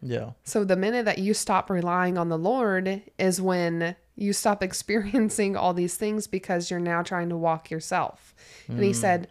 Yeah. 0.05 0.33
So 0.45 0.65
the 0.65 0.77
minute 0.77 1.07
that 1.07 1.19
you 1.19 1.35
stop 1.35 1.71
relying 1.71 2.19
on 2.19 2.29
the 2.29 2.39
Lord 2.39 3.03
is 3.19 3.41
when 3.41 3.97
you 4.15 4.33
stop 4.33 4.63
experiencing 4.69 5.57
all 5.57 5.73
these 5.75 5.97
things 5.97 6.27
because 6.27 6.71
you're 6.71 6.79
now 6.79 7.03
trying 7.03 7.31
to 7.31 7.37
walk 7.37 7.71
yourself. 7.71 8.35
And 8.69 8.83
he 8.83 8.91
mm. 8.91 8.95
said, 8.95 9.29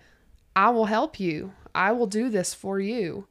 I 0.56 0.70
will 0.72 0.86
help 0.86 1.20
you. 1.20 1.54
I 1.76 1.92
will 1.92 2.08
do 2.08 2.30
this 2.30 2.54
for 2.54 2.80
you. 2.80 3.28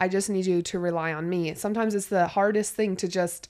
I 0.00 0.08
just 0.08 0.28
need 0.28 0.46
you 0.46 0.62
to 0.62 0.78
rely 0.78 1.12
on 1.12 1.28
me. 1.28 1.54
Sometimes 1.54 1.94
it's 1.94 2.06
the 2.06 2.28
hardest 2.28 2.74
thing 2.74 2.96
to 2.96 3.08
just 3.08 3.48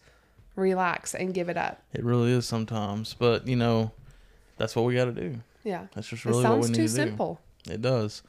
relax 0.54 1.14
and 1.14 1.34
give 1.34 1.48
it 1.48 1.56
up. 1.56 1.82
It 1.92 2.04
really 2.04 2.32
is 2.32 2.46
sometimes. 2.46 3.14
But, 3.14 3.46
you 3.46 3.56
know, 3.56 3.92
that's 4.56 4.74
what 4.74 4.84
we 4.84 4.94
got 4.94 5.06
to 5.06 5.12
do. 5.12 5.40
Yeah. 5.64 5.86
That's 5.94 6.08
just 6.08 6.24
It 6.24 6.28
really 6.28 6.44
what 6.44 6.58
we 6.58 6.62
sounds 6.62 6.70
need 6.70 6.76
too 6.76 6.82
to 6.82 6.88
simple. 6.88 7.40
do. 7.64 7.72
It 7.72 7.82
does. 7.82 8.22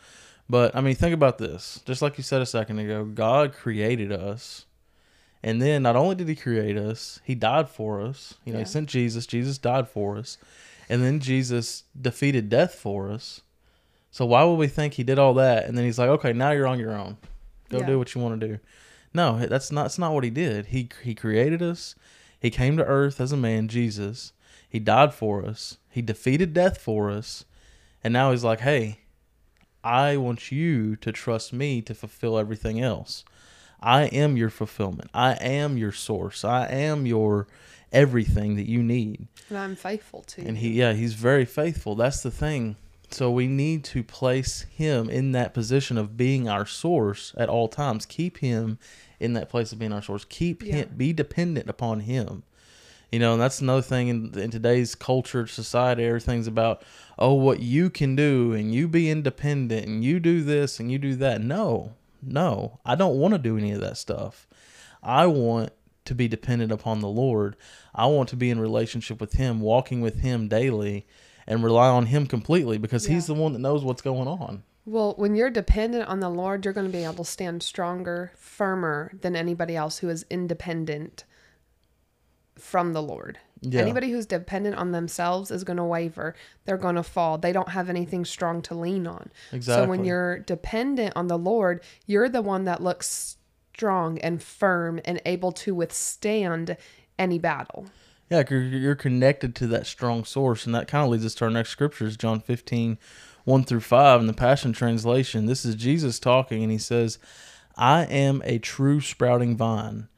But, 0.50 0.76
I 0.76 0.82
mean, 0.82 0.96
think 0.96 1.14
about 1.14 1.38
this. 1.38 1.82
Just 1.86 2.02
like 2.02 2.18
you 2.18 2.24
said 2.24 2.42
a 2.42 2.46
second 2.46 2.80
ago, 2.80 3.06
God 3.06 3.54
created 3.54 4.12
us. 4.12 4.66
And 5.44 5.62
then 5.62 5.84
not 5.84 5.96
only 5.96 6.16
did 6.16 6.28
he 6.28 6.36
create 6.36 6.78
us, 6.78 7.20
he 7.24 7.36
died 7.36 7.70
for 7.70 8.02
us. 8.02 8.36
You 8.44 8.54
know, 8.54 8.60
Yeah. 8.60 8.66
he 8.66 8.70
sent 8.72 8.90
Jesus. 8.90 9.26
Jesus 9.28 9.58
died 9.58 9.88
for 9.88 10.18
us. 10.18 10.38
And 10.90 11.04
then 11.04 11.20
Jesus 11.20 11.84
defeated 12.00 12.50
death 12.50 12.76
for 12.76 13.12
us. 13.12 13.42
So 14.12 14.26
why 14.26 14.44
would 14.44 14.56
we 14.56 14.68
think 14.68 14.94
he 14.94 15.04
did 15.04 15.20
all 15.20 15.34
that 15.36 15.66
and 15.66 15.78
then 15.78 15.86
he's 15.86 16.00
like, 16.00 16.10
"Okay, 16.10 16.34
now 16.34 16.52
you're 16.52 16.68
on 16.68 16.80
your 16.80 16.96
own. 16.96 17.18
Go 17.70 17.80
Yeah. 17.80 17.86
do 17.86 18.00
what 18.00 18.16
you 18.16 18.22
want 18.22 18.40
to 18.40 18.48
do." 18.48 18.60
No, 19.14 19.46
that's 19.46 19.72
not 19.72 19.84
that's 19.84 20.00
not 20.00 20.14
what 20.14 20.24
he 20.24 20.30
did. 20.30 20.68
He 20.68 20.90
he 21.04 21.14
created 21.14 21.62
us. 21.62 21.94
He 22.40 22.50
came 22.50 22.78
to 22.78 22.86
earth 22.86 23.20
as 23.22 23.32
a 23.32 23.38
man, 23.38 23.68
Jesus. 23.68 24.32
He 24.70 24.80
died 24.80 25.14
for 25.14 25.46
us. 25.46 25.78
He 25.90 26.02
defeated 26.02 26.54
death 26.54 26.78
for 26.80 27.10
us. 27.12 27.46
And 28.04 28.12
now 28.14 28.32
he's 28.32 28.44
like, 28.44 28.62
"Hey, 28.62 29.00
I 29.84 30.18
want 30.18 30.52
you 30.52 30.96
to 30.98 31.12
trust 31.12 31.54
me 31.54 31.82
to 31.84 31.94
fulfill 31.94 32.38
everything 32.38 32.82
else. 32.82 33.24
I 33.82 34.04
am 34.06 34.38
your 34.38 34.50
fulfillment. 34.50 35.10
I 35.14 35.34
am 35.34 35.78
your 35.78 35.92
source. 35.92 36.44
I 36.44 36.68
am 36.68 37.06
your 37.06 37.48
everything 37.92 38.56
that 38.56 38.68
you 38.68 38.84
need." 38.84 39.28
And 39.50 39.58
I'm 39.58 39.76
faithful 39.76 40.24
to 40.24 40.42
And 40.42 40.58
he, 40.58 40.72
yeah, 40.72 40.94
he's 40.94 41.14
very 41.14 41.46
faithful. 41.46 41.96
That's 41.96 42.22
the 42.22 42.32
thing. 42.32 42.76
So 43.10 43.32
we 43.32 43.48
need 43.48 43.86
to 43.86 44.04
place 44.04 44.66
him 44.76 45.10
in 45.10 45.32
that 45.32 45.54
position 45.54 45.98
of 45.98 46.18
being 46.18 46.50
our 46.50 46.66
source 46.66 47.34
at 47.38 47.48
all 47.48 47.70
times. 47.70 48.06
Keep 48.06 48.40
him 48.40 48.78
in 49.20 49.34
that 49.34 49.48
place 49.50 49.72
of 49.72 49.80
being 49.80 49.94
our 49.94 50.02
source. 50.02 50.26
Keep 50.26 50.64
Yeah. 50.64 50.76
him, 50.76 50.90
be 50.98 51.14
dependent 51.14 51.70
upon 51.70 52.02
him. 52.02 52.44
You 53.10 53.20
know, 53.20 53.32
and 53.32 53.42
that's 53.42 53.62
another 53.62 53.82
thing 53.82 54.10
in, 54.10 54.38
in 54.38 54.52
today's 54.52 54.94
culture, 54.94 55.48
society, 55.48 56.04
everything's 56.04 56.48
about, 56.48 56.84
oh, 57.18 57.34
what 57.34 57.62
you 57.62 57.90
can 57.90 58.18
do 58.18 58.52
and 58.52 58.76
you 58.76 58.90
be 58.90 59.10
independent 59.10 59.88
and 59.88 60.04
you 60.04 60.20
do 60.20 60.44
this 60.44 60.78
and 60.82 60.92
you 60.92 60.98
do 61.00 61.16
that. 61.16 61.40
No, 61.40 61.94
no, 62.22 62.80
I 62.86 62.96
don't 62.96 63.18
want 63.18 63.34
to 63.34 63.38
do 63.40 63.58
any 63.58 63.72
of 63.72 63.82
that 63.82 63.98
stuff. 63.98 64.48
I 65.04 65.28
want 65.28 65.72
to 66.06 66.16
be 66.16 66.28
dependent 66.28 66.72
upon 66.72 67.02
the 67.02 67.08
Lord. 67.08 67.56
I 67.94 68.08
want 68.08 68.30
to 68.30 68.36
be 68.36 68.50
in 68.50 68.60
relationship 68.60 69.20
with 69.20 69.34
Him, 69.34 69.60
walking 69.60 70.02
with 70.02 70.20
Him 70.22 70.48
daily, 70.48 71.06
and 71.46 71.64
rely 71.64 71.88
on 71.88 72.08
Him 72.08 72.26
completely 72.28 72.78
because 72.78 73.06
He's 73.06 73.28
the 73.28 73.34
one 73.34 73.54
that 73.54 73.60
knows 73.60 73.84
what's 73.84 74.02
going 74.02 74.28
on. 74.28 74.64
Well, 74.86 75.16
when 75.18 75.36
you're 75.36 75.50
dependent 75.50 76.08
on 76.08 76.22
the 76.22 76.30
Lord, 76.30 76.64
you're 76.64 76.74
going 76.74 76.88
to 76.88 76.98
be 76.98 77.04
able 77.04 77.26
to 77.26 77.30
stand 77.30 77.62
stronger, 77.62 78.32
firmer 78.38 79.12
than 79.22 79.36
anybody 79.36 79.76
else 79.76 79.98
who 79.98 80.08
is 80.08 80.26
independent 80.30 81.26
from 82.56 82.94
the 82.94 83.04
Lord. 83.04 83.38
Yeah. 83.62 83.82
Anybody 83.82 84.12
who's 84.12 84.26
dependent 84.26 84.76
on 84.76 84.92
themselves 84.92 85.52
is 85.52 85.64
going 85.64 85.78
to 85.78 85.84
waver. 85.84 86.36
They're 86.66 86.78
going 86.78 86.96
to 86.96 87.04
fall. 87.04 87.38
They 87.38 87.52
don't 87.52 87.70
have 87.70 87.90
anything 87.90 88.26
strong 88.26 88.62
to 88.64 88.76
lean 88.76 89.08
on. 89.08 89.32
Exactly. 89.52 89.86
So 89.86 89.90
when 89.90 90.06
you're 90.06 90.40
dependent 90.40 91.14
on 91.16 91.28
the 91.28 91.38
Lord, 91.38 91.82
you're 92.06 92.30
the 92.30 92.42
one 92.42 92.66
that 92.66 92.84
looks 92.84 93.38
strong 93.74 94.18
and 94.20 94.42
firm 94.42 95.00
and 95.06 95.22
able 95.26 95.52
to 95.52 95.74
withstand 95.74 96.78
any 97.18 97.40
battle. 97.40 97.88
Yeah, 98.30 98.44
you're 98.50 98.96
connected 98.96 99.56
to 99.56 99.68
that 99.68 99.88
strong 99.88 100.26
source. 100.26 100.66
And 100.66 100.76
that 100.76 100.88
kind 100.88 101.06
of 101.06 101.10
leads 101.10 101.26
us 101.26 101.36
to 101.36 101.46
our 101.46 101.52
next 101.52 101.70
scriptures, 101.70 102.18
John 102.18 102.40
15, 102.40 102.98
1 103.46 103.64
through 103.64 103.80
5 103.80 104.22
in 104.22 104.28
the 104.28 104.34
Passion 104.34 104.74
Translation. 104.74 105.46
This 105.46 105.64
is 105.64 105.76
Jesus 105.76 106.20
talking, 106.20 106.62
and 106.62 106.72
he 106.72 106.78
says, 106.78 107.18
I 107.78 108.04
am 108.04 108.42
a 108.44 108.58
true 108.58 109.00
sprouting 109.00 109.56
vine, 109.56 110.10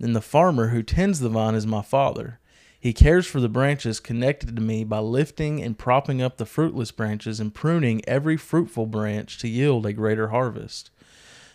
and 0.00 0.16
the 0.16 0.22
farmer 0.22 0.68
who 0.68 0.82
tends 0.82 1.20
the 1.20 1.28
vine 1.28 1.54
is 1.54 1.66
my 1.66 1.82
Father. 1.82 2.38
He 2.80 2.92
cares 2.92 3.26
for 3.26 3.40
the 3.40 3.48
branches 3.48 3.98
connected 3.98 4.54
to 4.54 4.62
me 4.62 4.84
by 4.84 5.00
lifting 5.00 5.60
and 5.60 5.76
propping 5.76 6.22
up 6.22 6.36
the 6.36 6.46
fruitless 6.46 6.92
branches 6.92 7.40
and 7.40 7.52
pruning 7.52 8.02
every 8.06 8.36
fruitful 8.36 8.86
branch 8.86 9.38
to 9.38 9.48
yield 9.48 9.84
a 9.84 9.92
greater 9.92 10.28
harvest. 10.28 10.90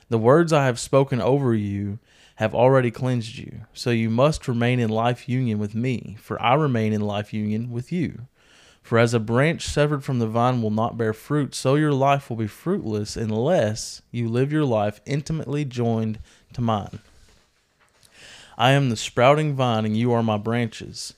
The 0.10 0.18
words 0.18 0.52
I 0.52 0.66
have 0.66 0.80
spoken 0.80 1.22
over 1.22 1.56
you 1.56 2.00
have 2.36 2.54
already 2.54 2.92
cleansed 2.92 3.38
you, 3.38 3.62
so 3.74 3.90
you 3.90 4.10
must 4.10 4.48
remain 4.48 4.80
in 4.80 4.90
life 4.90 5.30
union 5.30 5.60
with 5.60 5.74
me, 5.74 6.18
for 6.20 6.42
I 6.42 6.56
remain 6.56 6.92
in 6.92 7.02
life 7.02 7.34
union 7.34 7.72
with 7.72 7.92
you. 7.92 8.28
For 8.82 9.00
as 9.00 9.14
a 9.14 9.20
branch 9.20 9.66
severed 9.66 10.04
from 10.04 10.20
the 10.20 10.28
vine 10.28 10.62
will 10.62 10.72
not 10.72 10.98
bear 10.98 11.14
fruit, 11.14 11.56
so 11.56 11.76
your 11.76 11.94
life 11.94 12.30
will 12.30 12.36
be 12.36 12.48
fruitless 12.48 13.16
unless 13.16 14.02
you 14.12 14.28
live 14.28 14.52
your 14.52 14.66
life 14.66 15.00
intimately 15.06 15.64
joined 15.64 16.20
to 16.52 16.60
mine. 16.60 17.00
I 18.58 18.72
am 18.72 18.90
the 18.90 18.98
sprouting 18.98 19.56
vine, 19.56 19.86
and 19.86 19.98
you 19.98 20.12
are 20.12 20.24
my 20.24 20.38
branches. 20.38 21.14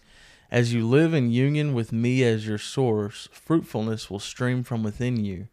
As 0.52 0.74
you 0.74 0.88
live 0.88 1.14
in 1.14 1.32
union 1.32 1.74
with 1.74 1.92
me 1.92 2.24
as 2.24 2.48
your 2.48 2.58
source, 2.58 3.28
fruitfulness 3.32 4.10
will 4.10 4.20
stream 4.20 4.64
from 4.64 4.84
within 4.84 5.24
you. 5.24 5.48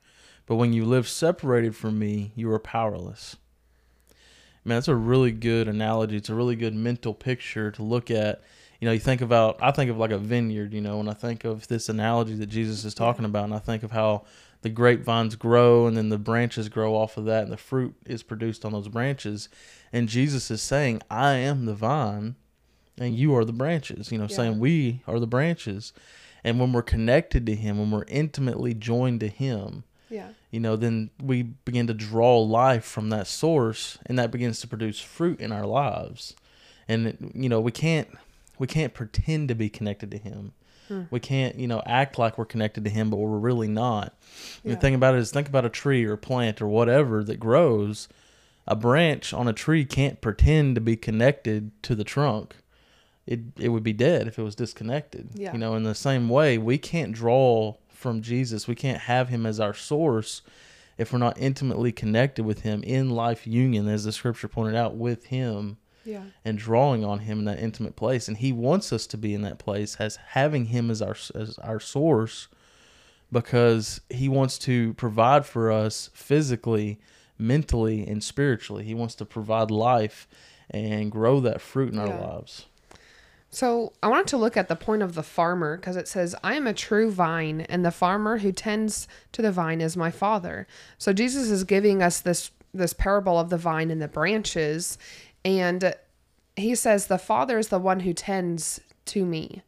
But 0.47 0.57
when 0.57 0.73
you 0.73 0.85
live 0.85 1.09
separated 1.09 1.75
from 1.75 1.99
me, 1.99 2.33
you 2.37 2.51
are 2.53 2.59
powerless. 2.59 3.37
Man, 4.65 4.77
that's 4.77 4.89
a 4.89 4.95
really 4.95 5.33
good 5.33 5.67
analogy. 5.67 6.17
It's 6.17 6.29
a 6.29 6.35
really 6.35 6.57
good 6.57 6.75
mental 6.75 7.15
picture 7.15 7.71
to 7.73 7.83
look 7.83 8.11
at. 8.11 8.43
You 8.81 8.87
know, 8.87 8.93
you 8.93 9.01
think 9.01 9.21
about, 9.21 9.59
I 9.61 9.71
think 9.71 9.91
of 9.91 9.99
like 9.99 10.11
a 10.11 10.19
vineyard, 10.19 10.73
you 10.73 10.81
know, 10.81 10.99
when 10.99 11.09
I 11.09 11.15
think 11.15 11.45
of 11.45 11.69
this 11.69 11.89
analogy 11.89 12.35
that 12.35 12.47
Jesus 12.47 12.85
is 12.85 12.95
talking 12.95 13.25
about, 13.25 13.45
and 13.45 13.55
I 13.55 13.59
think 13.59 13.83
of 13.83 13.93
how 13.93 14.25
the 14.63 14.71
grapevines 14.71 15.35
grow 15.37 15.87
and 15.87 15.97
then 15.97 16.09
the 16.09 16.19
branches 16.19 16.69
grow 16.69 16.95
off 16.95 17.17
of 17.17 17.25
that 17.27 17.43
and 17.45 17.53
the 17.53 17.57
fruit 17.57 17.95
is 18.07 18.23
produced 18.23 18.65
on 18.65 18.73
those 18.73 18.89
branches. 18.89 19.49
And 19.93 20.09
Jesus 20.09 20.51
is 20.51 20.63
saying, 20.63 21.03
I 21.11 21.35
am 21.35 21.67
the 21.67 21.75
vine 21.75 22.37
and 22.99 23.15
you 23.17 23.35
are 23.37 23.45
the 23.45 23.53
branches, 23.53 24.11
you 24.13 24.19
know, 24.19 24.27
Yeah. 24.31 24.37
saying 24.37 24.59
we 24.61 25.03
are 25.07 25.19
the 25.19 25.27
branches. 25.27 25.93
And 26.45 26.59
when 26.59 26.73
we're 26.73 26.83
connected 26.83 27.45
to 27.47 27.55
him, 27.55 27.79
when 27.79 27.91
we're 27.91 28.05
intimately 28.09 28.75
joined 28.75 29.21
to 29.21 29.29
him, 29.29 29.85
Yeah. 30.11 30.29
you 30.51 30.61
know, 30.61 30.77
then 30.77 31.11
we 31.23 31.43
begin 31.43 31.87
to 31.89 31.95
draw 31.95 32.39
life 32.41 32.85
from 32.85 33.11
that 33.11 33.27
source 33.27 33.99
and 34.07 34.19
that 34.19 34.31
begins 34.31 34.61
to 34.61 34.69
produce 34.69 35.01
fruit 35.01 35.41
in 35.41 35.53
our 35.53 35.67
lives. 35.67 36.35
And 36.89 37.33
you 37.35 37.49
know, 37.49 37.61
we 37.61 37.73
can't 37.73 38.09
we 38.59 38.67
can't 38.69 38.95
pretend 38.95 39.49
to 39.49 39.55
be 39.57 39.69
connected 39.69 40.11
to 40.13 40.19
him. 40.19 40.53
Hmm. 40.93 41.03
We 41.11 41.21
can't, 41.21 41.57
you 41.59 41.67
know, 41.67 41.83
act 41.87 42.19
like 42.19 42.37
we're 42.37 42.45
connected 42.45 42.85
to 42.85 42.91
him 42.91 43.09
but 43.11 43.17
we're 43.17 43.39
really 43.39 43.69
not. 43.69 44.15
Yeah. 44.63 44.75
The 44.75 44.81
thing 44.81 44.95
about 44.95 45.15
it 45.15 45.19
is 45.19 45.31
think 45.31 45.49
about 45.49 45.65
a 45.65 45.71
tree 45.71 46.05
or 46.05 46.13
a 46.13 46.19
plant 46.19 46.61
or 46.61 46.69
whatever 46.69 47.25
that 47.25 47.41
grows. 47.41 48.09
A 48.67 48.77
branch 48.77 49.33
on 49.33 49.49
a 49.49 49.53
tree 49.53 49.85
can't 49.85 50.21
pretend 50.21 50.75
to 50.77 50.81
be 50.81 50.97
connected 50.97 51.71
to 51.83 51.95
the 51.95 52.05
trunk. 52.05 52.57
It 53.27 53.41
it 53.59 53.71
would 53.71 53.83
be 53.83 53.93
dead 53.93 54.29
if 54.29 54.39
it 54.39 54.43
was 54.43 54.55
disconnected. 54.55 55.31
Yeah. 55.35 55.53
You 55.53 55.59
know, 55.59 55.75
in 55.75 55.83
the 55.83 55.95
same 55.95 56.29
way, 56.29 56.59
we 56.59 56.79
can't 56.79 57.13
draw 57.13 57.77
from 57.89 58.21
Jesus. 58.21 58.69
We 58.69 58.75
can't 58.75 59.03
have 59.03 59.29
him 59.29 59.47
as 59.47 59.59
our 59.61 59.75
source 59.75 60.43
if 60.99 61.13
we're 61.13 61.19
not 61.19 61.39
intimately 61.39 61.91
connected 61.91 62.45
with 62.45 62.61
him 62.61 62.83
in 62.83 63.11
life 63.11 63.47
union, 63.47 63.89
as 63.89 64.05
the 64.05 64.13
scripture 64.13 64.49
pointed 64.49 64.77
out, 64.77 64.97
with 64.97 65.27
him 65.27 65.79
Yeah. 66.05 66.25
and 66.45 66.59
drawing 66.59 67.05
on 67.05 67.21
him 67.21 67.41
in 67.41 67.45
that 67.47 67.59
intimate 67.59 67.97
place. 67.97 68.29
And 68.29 68.37
he 68.37 68.53
wants 68.53 68.93
us 68.93 69.07
to 69.09 69.17
be 69.17 69.35
in 69.35 69.43
that 69.43 69.59
place 69.59 69.97
as 69.99 70.17
having 70.17 70.67
him 70.67 70.91
as 70.91 71.01
our 71.03 71.17
as 71.35 71.59
our 71.59 71.81
source 71.81 72.49
because 73.31 74.01
he 74.11 74.29
wants 74.29 74.59
to 74.59 74.93
provide 74.95 75.47
for 75.47 75.73
us 75.73 76.11
physically, 76.13 77.01
mentally, 77.39 78.07
and 78.07 78.23
spiritually. 78.23 78.85
He 78.85 78.95
wants 78.95 79.15
to 79.17 79.25
provide 79.25 79.71
life 79.71 80.29
and 80.71 81.11
grow 81.11 81.41
that 81.41 81.61
fruit 81.61 81.93
in 81.93 81.99
our 81.99 82.09
lives. 82.09 82.67
So 83.51 83.93
I 84.03 84.09
wanted 84.09 84.29
to 84.29 84.39
look 84.39 84.57
at 84.57 84.69
the 84.69 84.77
point 84.77 85.03
of 85.03 85.15
the 85.15 85.23
farmer 85.23 85.77
because 85.77 85.97
it 85.97 86.09
says, 86.09 86.35
I 86.43 86.55
am 86.55 86.67
a 86.67 86.73
true 86.73 87.11
vine, 87.11 87.63
and 87.63 87.85
the 87.85 87.91
farmer 87.91 88.39
who 88.39 88.51
tends 88.51 89.07
to 89.33 89.43
the 89.43 89.53
vine 89.53 89.83
is 89.83 89.95
my 89.95 90.11
father. 90.11 90.67
So 90.97 91.13
Jesus 91.13 91.51
is 91.51 91.65
giving 91.65 92.03
us 92.03 92.21
this 92.21 92.51
this 92.75 92.95
parable 92.95 93.39
of 93.39 93.51
the 93.51 93.59
vine 93.59 93.91
and 93.91 94.01
the 94.01 94.09
branches, 94.09 94.97
and 95.45 95.95
he 96.57 96.75
says 96.75 97.07
the 97.07 97.19
father 97.19 97.59
is 97.59 97.69
the 97.69 97.79
one 97.79 98.01
who 98.01 98.13
tends 98.13 98.81
to 99.07 99.25
me. 99.25 99.63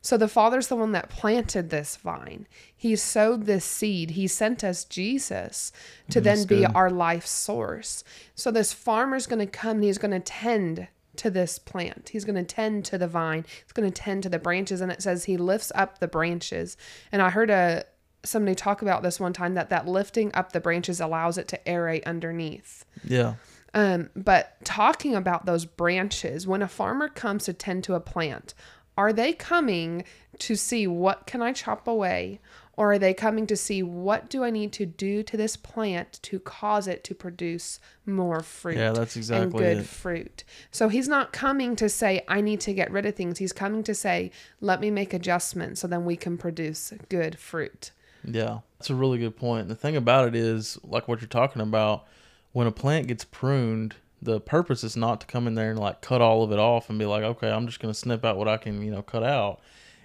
So 0.00 0.16
the 0.16 0.28
father's 0.28 0.68
the 0.68 0.76
one 0.76 0.92
that 0.92 1.10
planted 1.10 1.70
this 1.70 1.96
vine. 1.96 2.46
He 2.74 2.94
sowed 2.96 3.46
this 3.46 3.64
seed. 3.64 4.10
He 4.10 4.26
sent 4.26 4.62
us 4.62 4.84
Jesus 4.84 5.72
to 6.10 6.20
then 6.20 6.36
That's 6.36 6.46
be 6.46 6.60
good. 6.60 6.74
our 6.74 6.88
life 6.88 7.26
source. 7.26 8.04
So 8.34 8.50
this 8.50 8.72
farmer's 8.72 9.26
going 9.26 9.40
to 9.40 9.46
come 9.46 9.78
and 9.78 9.84
he's 9.84 9.98
going 9.98 10.12
to 10.12 10.20
tend 10.20 10.88
to 11.16 11.30
this 11.30 11.58
plant. 11.58 12.10
He's 12.12 12.24
going 12.24 12.36
to 12.36 12.44
tend 12.44 12.84
to 12.86 12.96
the 12.96 13.08
vine. 13.08 13.44
He's 13.64 13.72
going 13.72 13.90
to 13.90 14.02
tend 14.02 14.22
to 14.22 14.28
the 14.28 14.38
branches 14.38 14.80
and 14.80 14.92
it 14.92 15.02
says 15.02 15.24
he 15.24 15.36
lifts 15.36 15.72
up 15.74 15.98
the 15.98 16.08
branches. 16.08 16.76
And 17.10 17.20
I 17.20 17.30
heard 17.30 17.50
a 17.50 17.84
somebody 18.24 18.54
talk 18.54 18.82
about 18.82 19.02
this 19.02 19.20
one 19.20 19.32
time 19.32 19.54
that 19.54 19.70
that 19.70 19.86
lifting 19.86 20.30
up 20.34 20.52
the 20.52 20.60
branches 20.60 21.00
allows 21.00 21.38
it 21.38 21.48
to 21.48 21.60
aerate 21.66 22.04
underneath. 22.04 22.84
Yeah. 23.04 23.34
Um, 23.74 24.10
but 24.16 24.56
talking 24.64 25.14
about 25.14 25.46
those 25.46 25.64
branches, 25.64 26.46
when 26.46 26.62
a 26.62 26.68
farmer 26.68 27.08
comes 27.08 27.44
to 27.44 27.52
tend 27.52 27.84
to 27.84 27.94
a 27.94 28.00
plant, 28.00 28.54
are 28.96 29.12
they 29.12 29.32
coming 29.32 30.04
to 30.38 30.56
see 30.56 30.86
what 30.86 31.26
can 31.26 31.42
I 31.42 31.52
chop 31.52 31.86
away? 31.86 32.40
Or 32.76 32.92
are 32.92 32.98
they 32.98 33.12
coming 33.12 33.48
to 33.48 33.56
see 33.56 33.82
what 33.82 34.30
do 34.30 34.44
I 34.44 34.50
need 34.50 34.72
to 34.74 34.86
do 34.86 35.24
to 35.24 35.36
this 35.36 35.56
plant 35.56 36.20
to 36.22 36.38
cause 36.38 36.86
it 36.86 37.02
to 37.04 37.14
produce 37.14 37.80
more 38.06 38.40
fruit? 38.40 38.76
Yeah, 38.76 38.92
that's 38.92 39.16
and 39.16 39.20
exactly 39.20 39.58
good 39.58 39.78
it. 39.78 39.86
fruit. 39.86 40.44
So 40.70 40.88
he's 40.88 41.08
not 41.08 41.32
coming 41.32 41.74
to 41.74 41.88
say, 41.88 42.24
I 42.28 42.40
need 42.40 42.60
to 42.60 42.72
get 42.72 42.92
rid 42.92 43.04
of 43.04 43.16
things. 43.16 43.38
He's 43.38 43.52
coming 43.52 43.82
to 43.82 43.94
say, 43.96 44.30
let 44.60 44.80
me 44.80 44.92
make 44.92 45.12
adjustments 45.12 45.80
so 45.80 45.88
then 45.88 46.04
we 46.04 46.14
can 46.14 46.38
produce 46.38 46.92
good 47.08 47.36
fruit. 47.36 47.90
Yeah, 48.24 48.60
that's 48.78 48.90
a 48.90 48.94
really 48.94 49.18
good 49.18 49.36
point. 49.36 49.62
And 49.62 49.70
the 49.70 49.74
thing 49.74 49.96
about 49.96 50.28
it 50.28 50.36
is, 50.36 50.78
like 50.84 51.08
what 51.08 51.20
you're 51.20 51.28
talking 51.28 51.62
about, 51.62 52.06
when 52.52 52.66
a 52.66 52.72
plant 52.72 53.06
gets 53.08 53.24
pruned, 53.24 53.96
the 54.20 54.40
purpose 54.40 54.82
is 54.82 54.96
not 54.96 55.20
to 55.20 55.26
come 55.26 55.46
in 55.46 55.54
there 55.54 55.70
and 55.70 55.78
like 55.78 56.00
cut 56.00 56.20
all 56.20 56.42
of 56.42 56.52
it 56.52 56.58
off 56.58 56.90
and 56.90 56.98
be 56.98 57.06
like, 57.06 57.22
okay, 57.22 57.50
I'm 57.50 57.66
just 57.66 57.80
going 57.80 57.92
to 57.92 57.98
snip 57.98 58.24
out 58.24 58.36
what 58.36 58.48
I 58.48 58.56
can, 58.56 58.82
you 58.82 58.90
know, 58.90 59.02
cut 59.02 59.22
out. 59.22 59.60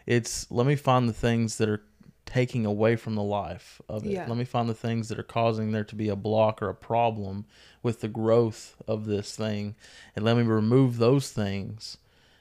It's 0.06 0.50
let 0.52 0.68
me 0.68 0.76
find 0.76 1.08
the 1.08 1.14
things 1.14 1.58
that 1.58 1.70
are 1.70 1.84
taking 2.26 2.66
away 2.66 2.96
from 2.96 3.16
the 3.16 3.24
life 3.24 3.82
of 3.90 4.06
it. 4.06 4.12
Yeah. 4.12 4.26
Let 4.28 4.38
me 4.38 4.46
find 4.46 4.70
the 4.70 4.74
things 4.74 5.10
that 5.10 5.20
are 5.20 5.24
causing 5.24 5.72
there 5.72 5.84
to 5.84 5.96
be 5.96 6.10
a 6.10 6.16
block 6.16 6.62
or 6.62 6.70
a 6.70 6.76
problem 6.76 7.46
with 7.82 8.02
the 8.02 8.08
growth 8.08 8.76
of 8.88 9.06
this 9.06 9.36
thing 9.36 9.76
and 10.16 10.24
let 10.24 10.38
me 10.38 10.44
remove 10.44 10.98
those 10.98 11.32
things 11.32 11.98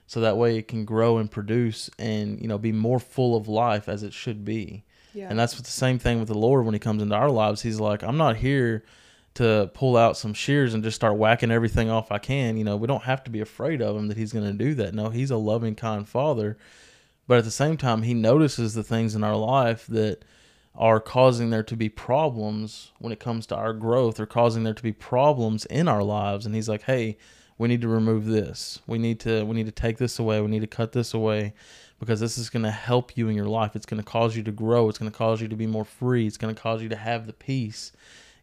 so 0.06 0.20
that 0.20 0.36
way 0.36 0.56
it 0.56 0.68
can 0.68 0.84
grow 0.84 1.18
and 1.18 1.30
produce 1.30 1.90
and, 1.98 2.40
you 2.40 2.48
know, 2.48 2.58
be 2.58 2.72
more 2.72 3.00
full 3.00 3.36
of 3.36 3.48
life 3.48 3.88
as 3.88 4.02
it 4.02 4.12
should 4.12 4.44
be. 4.44 4.84
Yeah. 5.14 5.28
And 5.28 5.38
that's 5.38 5.58
the 5.58 5.64
same 5.64 5.98
thing 5.98 6.18
with 6.18 6.28
the 6.28 6.38
Lord 6.38 6.64
when 6.64 6.74
He 6.74 6.80
comes 6.80 7.02
into 7.02 7.14
our 7.14 7.30
lives. 7.30 7.62
He's 7.62 7.80
like, 7.80 8.02
I'm 8.02 8.16
not 8.16 8.36
here 8.36 8.84
to 9.34 9.70
pull 9.74 9.96
out 9.96 10.16
some 10.16 10.34
shears 10.34 10.74
and 10.74 10.82
just 10.82 10.96
start 10.96 11.16
whacking 11.16 11.50
everything 11.50 11.88
off 11.90 12.12
I 12.12 12.18
can. 12.18 12.56
You 12.56 12.64
know, 12.64 12.76
we 12.76 12.86
don't 12.86 13.04
have 13.04 13.24
to 13.24 13.30
be 13.30 13.40
afraid 13.40 13.80
of 13.80 13.96
Him 13.96 14.08
that 14.08 14.16
He's 14.16 14.32
going 14.32 14.46
to 14.46 14.52
do 14.52 14.74
that. 14.74 14.94
No, 14.94 15.08
He's 15.08 15.30
a 15.30 15.36
loving, 15.36 15.74
kind 15.74 16.08
Father. 16.08 16.56
But 17.26 17.38
at 17.38 17.44
the 17.44 17.50
same 17.50 17.76
time, 17.76 18.02
He 18.02 18.14
notices 18.14 18.74
the 18.74 18.82
things 18.82 19.14
in 19.14 19.24
our 19.24 19.36
life 19.36 19.86
that 19.86 20.24
are 20.74 21.00
causing 21.00 21.50
there 21.50 21.62
to 21.62 21.76
be 21.76 21.88
problems 21.88 22.92
when 22.98 23.12
it 23.12 23.20
comes 23.20 23.46
to 23.46 23.56
our 23.56 23.72
growth 23.72 24.18
or 24.18 24.26
causing 24.26 24.64
there 24.64 24.74
to 24.74 24.82
be 24.82 24.92
problems 24.92 25.66
in 25.66 25.88
our 25.88 26.02
lives. 26.02 26.46
And 26.46 26.54
He's 26.54 26.68
like, 26.68 26.82
hey, 26.82 27.16
we 27.58 27.68
need 27.68 27.82
to 27.82 27.88
remove 27.88 28.26
this. 28.26 28.80
We 28.86 28.98
need 28.98 29.20
to 29.20 29.44
we 29.44 29.54
need 29.54 29.66
to 29.66 29.72
take 29.72 29.98
this 29.98 30.18
away. 30.18 30.40
We 30.40 30.48
need 30.48 30.60
to 30.60 30.66
cut 30.66 30.92
this 30.92 31.14
away 31.14 31.54
because 32.00 32.18
this 32.18 32.36
is 32.36 32.50
going 32.50 32.64
to 32.64 32.70
help 32.72 33.16
you 33.16 33.28
in 33.28 33.36
your 33.36 33.46
life. 33.46 33.76
It's 33.76 33.86
going 33.86 34.02
to 34.02 34.04
cause 34.04 34.34
you 34.36 34.42
to 34.42 34.50
grow. 34.50 34.88
It's 34.88 34.98
going 34.98 35.10
to 35.10 35.16
cause 35.16 35.40
you 35.40 35.46
to 35.46 35.54
be 35.54 35.68
more 35.68 35.84
free. 35.84 36.26
It's 36.26 36.36
going 36.36 36.52
to 36.52 36.60
cause 36.60 36.82
you 36.82 36.88
to 36.88 36.96
have 36.96 37.28
the 37.28 37.32
peace, 37.32 37.92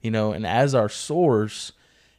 you 0.01 0.11
know. 0.11 0.31
And 0.31 0.45
as 0.45 0.75
our 0.75 0.89
source, 0.89 1.71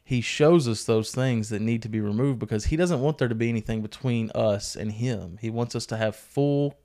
He 0.03 0.21
shows 0.21 0.67
us 0.67 0.83
those 0.83 1.11
things 1.11 1.49
that 1.49 1.61
need 1.61 1.81
to 1.83 1.89
be 1.89 2.01
removed 2.01 2.39
because 2.39 2.65
He 2.65 2.75
doesn't 2.75 3.01
want 3.01 3.17
there 3.17 3.27
to 3.27 3.35
be 3.35 3.49
anything 3.49 3.81
between 3.81 4.31
us 4.31 4.75
and 4.75 4.91
Him. 4.91 5.37
He 5.41 5.49
wants 5.49 5.75
us 5.75 5.85
to 5.87 5.97
have 5.97 6.15
full, 6.15 6.77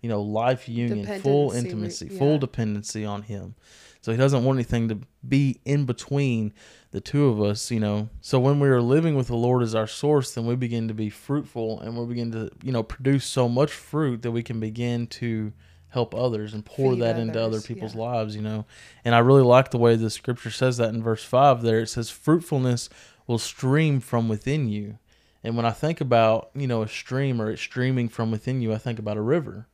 you 0.00 0.08
know, 0.08 0.22
life 0.22 0.68
union, 0.68 1.20
full 1.20 1.52
intimacy, 1.52 2.08
yeah. 2.10 2.18
full 2.18 2.38
dependency 2.38 3.04
on 3.04 3.22
Him. 3.22 3.54
So 4.00 4.12
He 4.12 4.18
doesn't 4.18 4.44
want 4.44 4.56
anything 4.56 4.88
to 4.88 5.00
be 5.26 5.60
in 5.64 5.84
between 5.84 6.52
the 6.90 7.00
two 7.00 7.26
of 7.26 7.40
us, 7.40 7.70
you 7.70 7.80
know. 7.80 8.08
So 8.20 8.38
when 8.38 8.60
we 8.60 8.68
are 8.68 8.80
living 8.80 9.14
with 9.14 9.26
the 9.26 9.36
Lord 9.36 9.62
as 9.62 9.74
our 9.74 9.86
source, 9.86 10.32
then 10.32 10.46
we 10.46 10.56
begin 10.56 10.88
to 10.88 10.94
be 10.94 11.10
fruitful 11.10 11.80
and 11.80 11.96
we 11.96 12.06
begin 12.06 12.32
to, 12.32 12.50
you 12.62 12.72
know, 12.72 12.82
produce 12.82 13.26
so 13.26 13.48
much 13.48 13.70
fruit 13.70 14.22
that 14.22 14.30
we 14.30 14.42
can 14.42 14.60
begin 14.60 15.06
to 15.08 15.52
help 15.90 16.14
others 16.14 16.54
and 16.54 16.64
pour 16.64 16.92
Feed 16.92 17.02
that 17.02 17.18
into 17.18 17.42
other 17.42 17.60
people's 17.60 17.94
yeah. 17.94 18.02
lives, 18.02 18.36
you 18.36 18.42
know. 18.42 18.66
And 19.04 19.14
I 19.14 19.18
really 19.18 19.42
like 19.42 19.70
the 19.70 19.78
way 19.78 19.96
the 19.96 20.10
scripture 20.10 20.50
says 20.50 20.76
that 20.76 20.94
in 20.94 21.02
verse 21.02 21.24
5 21.24 21.62
there. 21.62 21.80
It 21.80 21.88
says 21.88 22.10
fruitfulness 22.10 22.88
will 23.26 23.38
stream 23.38 24.00
from 24.00 24.28
within 24.28 24.68
you. 24.68 24.98
And 25.42 25.56
when 25.56 25.64
I 25.64 25.70
think 25.70 26.00
about, 26.00 26.50
you 26.54 26.66
know, 26.66 26.82
a 26.82 26.88
stream 26.88 27.40
or 27.40 27.50
it 27.50 27.58
streaming 27.58 28.08
from 28.08 28.30
within 28.30 28.60
you, 28.60 28.72
I 28.72 28.78
think 28.78 28.98
about 28.98 29.16
a 29.16 29.22
river 29.22 29.66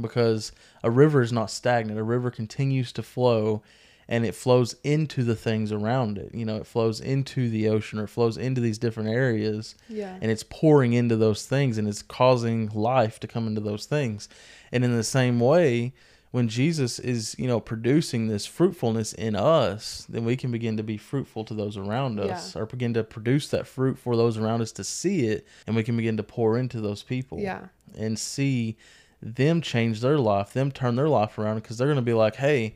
because 0.00 0.52
a 0.82 0.90
river 0.90 1.20
is 1.20 1.32
not 1.32 1.50
stagnant. 1.50 1.98
A 1.98 2.04
river 2.04 2.30
continues 2.30 2.92
to 2.92 3.02
flow 3.02 3.62
and 4.10 4.26
it 4.26 4.34
flows 4.34 4.74
into 4.82 5.22
the 5.22 5.36
things 5.36 5.70
around 5.70 6.18
it. 6.18 6.34
You 6.34 6.44
know, 6.44 6.56
it 6.56 6.66
flows 6.66 7.00
into 7.00 7.48
the 7.48 7.68
ocean 7.68 8.00
or 8.00 8.08
flows 8.08 8.36
into 8.36 8.60
these 8.60 8.76
different 8.76 9.08
areas 9.08 9.76
yeah. 9.88 10.18
and 10.20 10.32
it's 10.32 10.42
pouring 10.42 10.92
into 10.94 11.14
those 11.16 11.46
things 11.46 11.78
and 11.78 11.86
it's 11.86 12.02
causing 12.02 12.68
life 12.74 13.20
to 13.20 13.28
come 13.28 13.46
into 13.46 13.60
those 13.60 13.86
things. 13.86 14.28
And 14.72 14.84
in 14.84 14.94
the 14.96 15.04
same 15.04 15.38
way, 15.38 15.92
when 16.32 16.48
Jesus 16.48 16.98
is, 16.98 17.36
you 17.38 17.46
know, 17.46 17.60
producing 17.60 18.26
this 18.26 18.46
fruitfulness 18.46 19.12
in 19.12 19.36
us, 19.36 20.06
then 20.08 20.24
we 20.24 20.36
can 20.36 20.50
begin 20.50 20.76
to 20.76 20.82
be 20.82 20.96
fruitful 20.96 21.44
to 21.44 21.54
those 21.54 21.76
around 21.76 22.18
us 22.18 22.54
or 22.56 22.66
begin 22.66 22.94
to 22.94 23.04
produce 23.04 23.46
that 23.48 23.66
fruit 23.66 23.96
for 23.96 24.16
those 24.16 24.36
around 24.38 24.60
us 24.60 24.72
to 24.72 24.84
see 24.84 25.26
it 25.26 25.46
and 25.68 25.76
we 25.76 25.84
can 25.84 25.96
begin 25.96 26.16
to 26.16 26.22
pour 26.24 26.58
into 26.58 26.80
those 26.80 27.04
people 27.04 27.38
Yeah. 27.38 27.66
and 27.96 28.18
see 28.18 28.76
them 29.22 29.60
change 29.60 30.00
their 30.00 30.18
life, 30.18 30.52
them 30.52 30.72
turn 30.72 30.96
their 30.96 31.08
life 31.08 31.38
around 31.38 31.56
because 31.56 31.78
they're 31.78 31.86
going 31.88 31.96
to 31.96 32.02
be 32.02 32.12
like, 32.14 32.36
"Hey, 32.36 32.74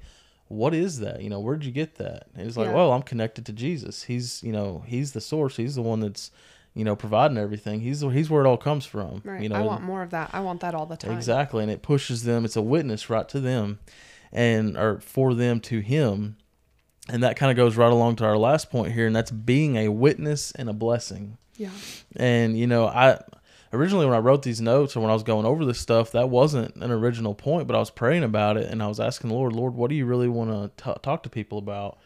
what 0.55 0.75
is 0.75 1.01
that? 1.01 1.23
You 1.23 1.31
know, 1.31 1.41
where'd 1.41 1.65
you 1.65 1.73
get 1.73 1.97
that?" 1.97 2.27
And 2.37 2.47
it's 2.47 2.57
like, 2.57 2.69
Yeah. 2.69 2.75
"Well, 2.75 2.93
I'm 2.93 3.03
connected 3.03 3.45
to 3.47 3.53
Jesus. 3.53 4.05
He's, 4.05 4.43
you 4.43 4.53
know, 4.53 4.83
he's 4.87 5.13
the 5.13 5.21
source. 5.21 5.57
He's 5.57 5.75
the 5.75 5.83
one 5.83 6.01
that's, 6.01 6.31
you 6.75 6.85
know, 6.85 6.97
providing 6.97 7.39
everything. 7.39 7.81
He's 7.81 8.01
he's 8.01 8.31
where 8.31 8.45
it 8.45 8.49
all 8.49 8.57
comes 8.57 8.85
from. 8.87 9.23
Right. 9.25 9.43
You 9.43 9.49
know, 9.49 9.57
I 9.57 9.61
want 9.61 9.83
more 9.83 10.03
of 10.03 10.11
that. 10.11 10.31
I 10.33 10.41
want 10.41 10.61
that 10.61 10.75
all 10.75 10.87
the 10.87 10.97
time. 10.97 11.13
exactly, 11.17 11.63
and 11.63 11.71
it 11.71 11.83
pushes 11.83 12.25
them. 12.25 12.45
It's 12.45 12.57
a 12.57 12.63
witness 12.63 13.09
right 13.11 13.29
to 13.29 13.41
them, 13.41 13.79
and 14.33 14.77
or 14.77 15.01
for 15.01 15.35
them 15.35 15.61
to 15.61 15.81
Him, 15.81 16.37
and 17.09 17.23
that 17.23 17.37
kind 17.37 17.51
of 17.51 17.57
goes 17.57 17.77
right 17.77 17.93
along 17.93 18.17
to 18.17 18.25
our 18.25 18.37
last 18.39 18.71
point 18.71 18.93
here, 18.93 19.07
and 19.07 19.15
that's 19.15 19.31
being 19.31 19.77
a 19.77 19.89
witness 19.89 20.51
and 20.53 20.69
a 20.69 20.73
blessing. 20.73 21.39
Yeah. 21.57 21.71
And 22.17 22.59
you 22.59 22.67
know, 22.67 22.87
I 22.87 23.21
originally 23.75 24.07
when 24.07 24.15
I 24.15 24.21
wrote 24.21 24.43
these 24.43 24.61
notes 24.61 24.97
or 24.97 25.01
when 25.01 25.11
I 25.11 25.15
was 25.15 25.23
going 25.23 25.47
over 25.47 25.65
this 25.65 25.79
stuff, 25.79 26.13
that 26.13 26.31
wasn't 26.31 26.77
an 26.77 26.91
original 26.91 27.35
point, 27.35 27.67
but 27.67 27.77
I 27.77 27.79
was 27.79 27.91
praying 27.91 28.25
about 28.25 28.57
it 28.57 28.71
and 28.71 28.83
I 28.83 28.87
was 28.87 29.01
asking 29.01 29.31
the 29.31 29.37
Lord, 29.37 29.53
Lord, 29.53 29.75
what 29.75 29.91
do 29.91 29.97
you 29.97 30.07
really 30.07 30.29
want 30.29 30.77
to 30.79 30.99
talk 31.03 31.23
to 31.25 31.29
people 31.29 31.59
about? 31.59 31.99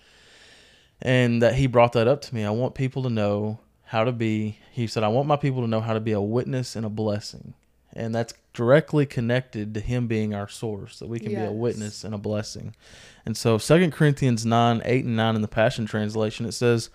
And 1.01 1.43
that 1.43 1.55
He 1.55 1.67
brought 1.67 1.93
that 1.93 2.09
up 2.09 2.23
to 2.23 2.35
me. 2.35 2.45
I 2.45 2.51
want 2.51 2.75
people 2.75 3.03
to 3.05 3.11
know 3.11 3.61
how 3.85 4.05
to 4.05 4.13
be. 4.13 4.59
He 4.73 4.87
said, 4.87 5.05
I 5.05 5.09
want 5.09 5.29
my 5.29 5.37
people 5.37 5.63
to 5.63 5.69
know 5.69 5.81
how 5.81 5.95
to 5.95 6.01
be 6.01 6.13
a 6.13 6.21
witness 6.21 6.75
and 6.75 6.85
a 6.85 6.91
blessing. 6.91 7.55
And 7.95 8.15
that's 8.15 8.35
directly 8.53 9.07
connected 9.07 9.75
to 9.75 9.81
Him 9.81 10.07
being 10.09 10.35
our 10.35 10.49
source, 10.49 10.99
that 10.99 11.09
we 11.09 11.19
can 11.21 11.31
be 11.31 11.37
a 11.37 11.53
witness 11.53 12.05
and 12.05 12.15
a 12.15 12.19
blessing. 12.19 12.75
And 13.25 13.37
so 13.37 13.59
Second 13.59 13.93
Corinthians 13.93 14.45
9, 14.45 14.83
8 14.85 15.05
and 15.05 15.17
9 15.17 15.37
in 15.37 15.43
the 15.43 15.49
Passion 15.49 15.87
Translation, 15.87 16.47
it 16.47 16.53
says, 16.53 16.91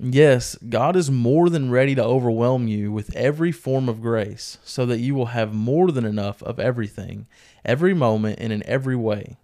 Yes, 0.00 0.56
God 0.68 0.94
is 0.94 1.10
more 1.10 1.50
than 1.50 1.72
ready 1.72 1.96
to 1.96 2.04
overwhelm 2.04 2.68
you 2.68 2.92
with 2.92 3.14
every 3.16 3.50
form 3.50 3.88
of 3.88 4.00
grace, 4.00 4.58
so 4.62 4.86
that 4.86 5.00
you 5.00 5.12
will 5.12 5.26
have 5.26 5.52
more 5.52 5.90
than 5.90 6.04
enough 6.04 6.40
of 6.44 6.60
everything, 6.60 7.26
every 7.64 7.94
moment, 7.94 8.38
and 8.38 8.52
in 8.52 8.62
every 8.64 8.94
way. 8.94 9.38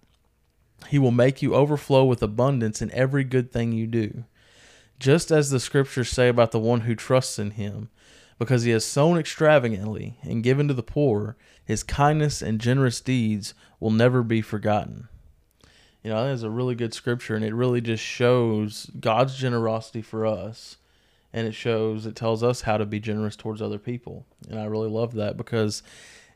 He 0.87 0.97
will 0.97 1.11
make 1.11 1.41
you 1.41 1.53
overflow 1.55 2.05
with 2.05 2.23
abundance 2.23 2.81
in 2.81 2.89
every 2.91 3.25
good 3.25 3.51
thing 3.51 3.73
you 3.73 3.85
do. 3.85 4.23
Just 4.97 5.29
as 5.29 5.49
the 5.49 5.59
scriptures 5.59 6.07
say 6.07 6.29
about 6.29 6.51
the 6.51 6.59
one 6.59 6.81
who 6.81 6.95
trusts 6.95 7.37
in 7.37 7.51
him, 7.51 7.89
because 8.39 8.63
he 8.63 8.71
has 8.71 8.85
sown 8.85 9.17
extravagantly 9.17 10.17
and 10.21 10.43
given 10.43 10.69
to 10.69 10.73
the 10.73 10.81
poor, 10.81 11.35
his 11.65 11.83
kindness 11.83 12.41
and 12.41 12.61
generous 12.61 13.01
deeds 13.01 13.53
will 13.81 13.91
never 13.91 14.23
be 14.23 14.41
forgotten. 14.41 15.09
You 16.05 16.11
know, 16.11 16.23
that 16.23 16.33
is 16.33 16.43
a 16.43 16.51
really 16.51 16.75
good 16.75 16.93
scripture, 16.93 17.35
and 17.35 17.43
it 17.43 17.51
really 17.51 17.81
just 17.81 18.03
shows 18.03 18.91
God's 18.99 19.35
generosity 19.35 20.03
for 20.03 20.23
us. 20.23 20.77
And 21.33 21.47
it 21.47 21.53
shows, 21.53 22.05
it 22.05 22.15
tells 22.15 22.43
us 22.43 22.61
how 22.61 22.77
to 22.77 22.85
be 22.85 22.99
generous 22.99 23.35
towards 23.35 23.59
other 23.59 23.79
people. 23.79 24.23
And 24.47 24.59
I 24.59 24.65
really 24.65 24.87
love 24.87 25.15
that 25.15 25.35
because 25.35 25.81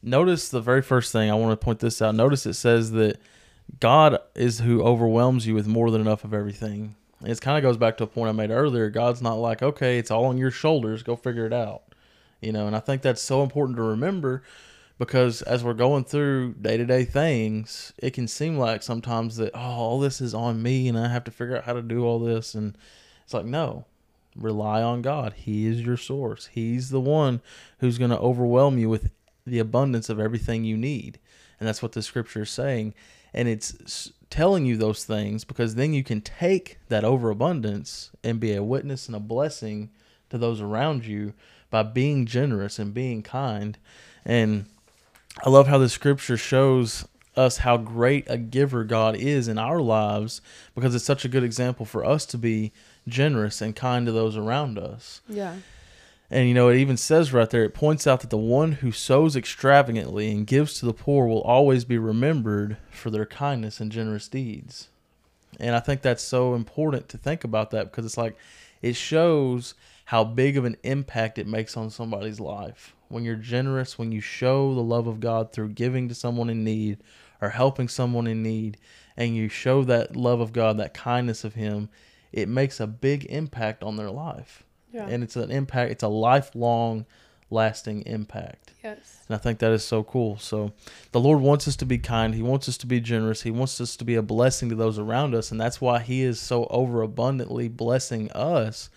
notice 0.01 0.49
the 0.49 0.59
very 0.59 0.81
first 0.81 1.11
thing 1.11 1.29
I 1.29 1.35
want 1.35 1.51
to 1.51 1.63
point 1.63 1.81
this 1.81 2.01
out. 2.01 2.15
Notice 2.15 2.47
it 2.47 2.55
says 2.55 2.93
that 2.93 3.19
God 3.79 4.17
is 4.33 4.61
who 4.61 4.81
overwhelms 4.81 5.45
you 5.45 5.53
with 5.53 5.67
more 5.67 5.91
than 5.91 6.01
enough 6.01 6.23
of 6.23 6.33
everything. 6.33 6.95
It 7.23 7.39
kind 7.39 7.55
of 7.55 7.61
goes 7.61 7.77
back 7.77 7.95
to 7.97 8.05
a 8.05 8.07
point 8.07 8.29
I 8.29 8.31
made 8.31 8.49
earlier. 8.49 8.89
God's 8.89 9.21
not 9.21 9.35
like, 9.35 9.61
okay, 9.61 9.99
it's 9.99 10.09
all 10.09 10.25
on 10.25 10.39
your 10.39 10.49
shoulders, 10.49 11.03
go 11.03 11.15
figure 11.15 11.45
it 11.45 11.53
out. 11.53 11.83
You 12.41 12.53
know, 12.53 12.65
and 12.65 12.75
I 12.75 12.79
think 12.79 13.03
that's 13.03 13.21
so 13.21 13.43
important 13.43 13.77
to 13.77 13.83
remember 13.83 14.41
because 14.99 15.41
as 15.43 15.63
we're 15.63 15.73
going 15.73 16.03
through 16.03 16.53
day 16.55 16.75
to 16.75 16.85
day 16.85 17.05
things, 17.05 17.93
it 17.97 18.11
can 18.11 18.27
seem 18.27 18.57
like 18.57 18.83
sometimes 18.83 19.37
that, 19.37 19.51
oh, 19.55 19.59
all 19.59 19.99
this 19.99 20.19
is 20.19 20.33
on 20.33 20.61
me 20.61 20.89
and 20.89 20.99
I 20.99 21.07
have 21.07 21.23
to 21.23 21.31
figure 21.31 21.57
out 21.57 21.63
how 21.63 21.73
to 21.73 21.81
do 21.81 22.05
all 22.05 22.19
this. 22.19 22.53
And 22.53 22.77
it's 23.23 23.33
like, 23.33 23.45
no, 23.45 23.85
rely 24.35 24.83
on 24.83 25.01
God. 25.01 25.33
He 25.33 25.65
is 25.65 25.81
your 25.81 25.97
source, 25.97 26.47
He's 26.47 26.89
the 26.89 26.99
one 26.99 27.41
who's 27.79 27.97
going 27.97 28.11
to 28.11 28.19
overwhelm 28.19 28.77
you 28.77 28.89
with 28.89 29.11
the 29.47 29.59
abundance 29.59 30.09
of 30.09 30.19
everything 30.19 30.65
you 30.65 30.77
need. 30.77 31.17
And 31.59 31.67
that's 31.67 31.81
what 31.81 31.93
the 31.93 32.01
scripture 32.01 32.43
is 32.43 32.51
saying. 32.51 32.93
And 33.33 33.47
it's 33.47 34.11
telling 34.29 34.65
you 34.65 34.75
those 34.75 35.05
things 35.05 35.43
because 35.45 35.75
then 35.75 35.93
you 35.93 36.03
can 36.03 36.21
take 36.21 36.77
that 36.89 37.05
overabundance 37.05 38.11
and 38.23 38.39
be 38.39 38.53
a 38.53 38.63
witness 38.63 39.07
and 39.07 39.15
a 39.15 39.19
blessing 39.19 39.91
to 40.29 40.37
those 40.37 40.61
around 40.61 41.05
you 41.05 41.33
by 41.69 41.83
being 41.83 42.25
generous 42.25 42.79
and 42.79 42.93
being 42.93 43.23
kind. 43.23 43.77
And 44.25 44.65
I 45.41 45.49
love 45.49 45.67
how 45.67 45.77
the 45.77 45.87
scripture 45.87 46.37
shows 46.37 47.07
us 47.37 47.57
how 47.59 47.77
great 47.77 48.25
a 48.27 48.37
giver 48.37 48.83
God 48.83 49.15
is 49.15 49.47
in 49.47 49.57
our 49.57 49.79
lives 49.79 50.41
because 50.75 50.93
it's 50.93 51.05
such 51.05 51.23
a 51.23 51.29
good 51.29 51.43
example 51.43 51.85
for 51.85 52.03
us 52.03 52.25
to 52.27 52.37
be 52.37 52.73
generous 53.07 53.61
and 53.61 53.75
kind 53.75 54.05
to 54.05 54.11
those 54.11 54.35
around 54.35 54.77
us. 54.77 55.21
Yeah. 55.29 55.55
And 56.29 56.47
you 56.47 56.53
know, 56.53 56.67
it 56.69 56.77
even 56.77 56.97
says 56.97 57.31
right 57.31 57.49
there, 57.49 57.63
it 57.63 57.73
points 57.73 58.05
out 58.05 58.19
that 58.19 58.29
the 58.29 58.37
one 58.37 58.73
who 58.73 58.91
sows 58.91 59.35
extravagantly 59.35 60.29
and 60.29 60.45
gives 60.45 60.77
to 60.79 60.85
the 60.85 60.93
poor 60.93 61.25
will 61.25 61.41
always 61.41 61.85
be 61.85 61.97
remembered 61.97 62.77
for 62.91 63.09
their 63.09 63.25
kindness 63.25 63.79
and 63.79 63.91
generous 63.91 64.27
deeds. 64.27 64.89
And 65.59 65.75
I 65.75 65.79
think 65.79 66.01
that's 66.01 66.21
so 66.21 66.53
important 66.53 67.09
to 67.09 67.17
think 67.17 67.43
about 67.43 67.71
that 67.71 67.85
because 67.85 68.05
it's 68.05 68.17
like 68.17 68.37
it 68.81 68.95
shows 68.95 69.73
how 70.05 70.23
big 70.23 70.57
of 70.57 70.65
an 70.65 70.75
impact 70.83 71.37
it 71.37 71.47
makes 71.47 71.77
on 71.77 71.89
somebody's 71.89 72.39
life. 72.39 72.93
When 73.09 73.23
you're 73.25 73.35
generous, 73.35 73.97
when 73.97 74.11
you 74.11 74.21
show 74.21 74.73
the 74.73 74.81
love 74.81 75.07
of 75.07 75.19
God 75.19 75.51
through 75.51 75.69
giving 75.69 76.07
to 76.07 76.15
someone 76.15 76.49
in 76.49 76.63
need 76.63 76.99
or 77.41 77.49
helping 77.49 77.87
someone 77.87 78.27
in 78.27 78.43
need, 78.43 78.77
and 79.17 79.35
you 79.35 79.49
show 79.49 79.83
that 79.83 80.15
love 80.15 80.39
of 80.39 80.53
God, 80.53 80.77
that 80.77 80.93
kindness 80.93 81.43
of 81.43 81.55
Him, 81.55 81.89
it 82.31 82.47
makes 82.47 82.79
a 82.79 82.87
big 82.87 83.25
impact 83.25 83.83
on 83.83 83.95
their 83.97 84.11
life. 84.11 84.63
Yeah. 84.91 85.07
and 85.07 85.21
it's 85.23 85.35
an 85.35 85.51
impact 85.51 85.91
it's 85.91 86.01
a 86.01 86.07
lifelong 86.07 87.05
lasting 87.51 88.03
impact. 88.07 88.73
Yes. 88.83 89.23
and 89.27 89.35
i 89.35 89.37
think 89.37 89.59
that 89.59 89.71
is 89.71 89.83
so 89.83 90.03
cool. 90.03 90.37
So 90.39 90.71
the 91.11 91.19
lord 91.19 91.41
wants 91.41 91.67
us 91.67 91.75
to 91.77 91.85
be 91.85 91.97
kind. 91.97 92.33
He 92.33 92.41
wants 92.41 92.67
us 92.67 92.77
to 92.77 92.87
be 92.87 92.99
generous. 92.99 93.43
He 93.43 93.51
wants 93.51 93.79
us 93.81 93.95
to 93.97 94.03
be 94.03 94.15
a 94.15 94.21
blessing 94.21 94.69
to 94.69 94.75
those 94.75 94.97
around 94.97 95.35
us 95.35 95.51
and 95.51 95.59
that's 95.61 95.79
why 95.81 95.99
he 95.99 96.23
is 96.23 96.39
so 96.39 96.67
overabundantly 96.71 97.67
blessing 97.67 98.31
us 98.31 98.89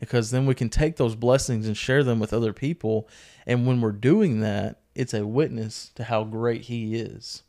because 0.00 0.30
then 0.30 0.46
we 0.46 0.54
can 0.54 0.68
take 0.68 0.96
those 0.96 1.14
blessings 1.14 1.66
and 1.66 1.76
share 1.76 2.04
them 2.04 2.20
with 2.20 2.32
other 2.32 2.52
people 2.52 3.08
and 3.48 3.66
when 3.66 3.80
we're 3.80 3.90
doing 3.90 4.38
that 4.38 4.78
it's 4.94 5.14
a 5.14 5.26
witness 5.26 5.90
to 5.96 6.04
how 6.04 6.22
great 6.22 6.62
he 6.62 6.94
is 6.94 7.42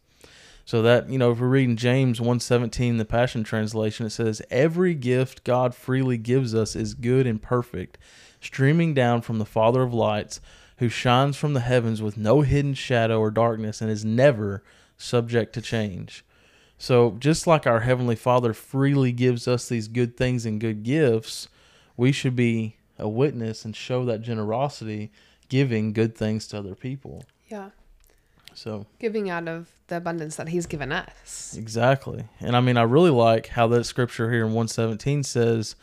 so 0.69 0.83
that 0.83 1.09
you 1.09 1.17
know, 1.17 1.31
if 1.31 1.39
we're 1.39 1.47
reading 1.47 1.77
James 1.77 2.21
one 2.21 2.39
seventeen, 2.39 2.97
the 2.97 3.03
Passion 3.03 3.43
Translation, 3.43 4.05
it 4.05 4.11
says, 4.11 4.39
"Every 4.51 4.93
gift 4.93 5.43
God 5.43 5.73
freely 5.73 6.15
gives 6.15 6.53
us 6.53 6.75
is 6.75 6.93
good 6.93 7.25
and 7.25 7.41
perfect, 7.41 7.97
streaming 8.39 8.93
down 8.93 9.23
from 9.23 9.39
the 9.39 9.47
Father 9.47 9.81
of 9.81 9.95
lights, 9.95 10.39
who 10.77 10.87
shines 10.87 11.37
from 11.37 11.55
the 11.55 11.61
heavens 11.61 12.03
with 12.03 12.17
no 12.17 12.41
hidden 12.41 12.75
shadow 12.75 13.19
or 13.19 13.31
darkness, 13.31 13.81
and 13.81 13.89
is 13.89 14.05
never 14.05 14.63
subject 14.95 15.53
to 15.53 15.61
change." 15.63 16.23
So 16.77 17.17
just 17.19 17.47
like 17.47 17.65
our 17.65 17.79
heavenly 17.79 18.15
Father 18.15 18.53
freely 18.53 19.11
gives 19.11 19.47
us 19.47 19.67
these 19.67 19.87
good 19.87 20.15
things 20.15 20.45
and 20.45 20.61
good 20.61 20.83
gifts, 20.83 21.47
we 21.97 22.11
should 22.11 22.35
be 22.35 22.75
a 22.99 23.09
witness 23.09 23.65
and 23.65 23.75
show 23.75 24.05
that 24.05 24.21
generosity, 24.21 25.11
giving 25.49 25.93
good 25.93 26.15
things 26.15 26.47
to 26.47 26.57
other 26.59 26.75
people. 26.75 27.25
Yeah. 27.49 27.69
So 28.53 28.85
Giving 28.99 29.29
out 29.29 29.47
of 29.47 29.69
the 29.87 29.97
abundance 29.97 30.35
that 30.37 30.49
He's 30.49 30.65
given 30.65 30.91
us. 30.91 31.55
Exactly. 31.57 32.23
And 32.39 32.55
I 32.55 32.61
mean, 32.61 32.77
I 32.77 32.83
really 32.83 33.11
like 33.11 33.47
how 33.47 33.67
that 33.67 33.85
scripture 33.85 34.31
here 34.31 34.41
in 34.41 34.47
117 34.53 35.23
says 35.23 35.75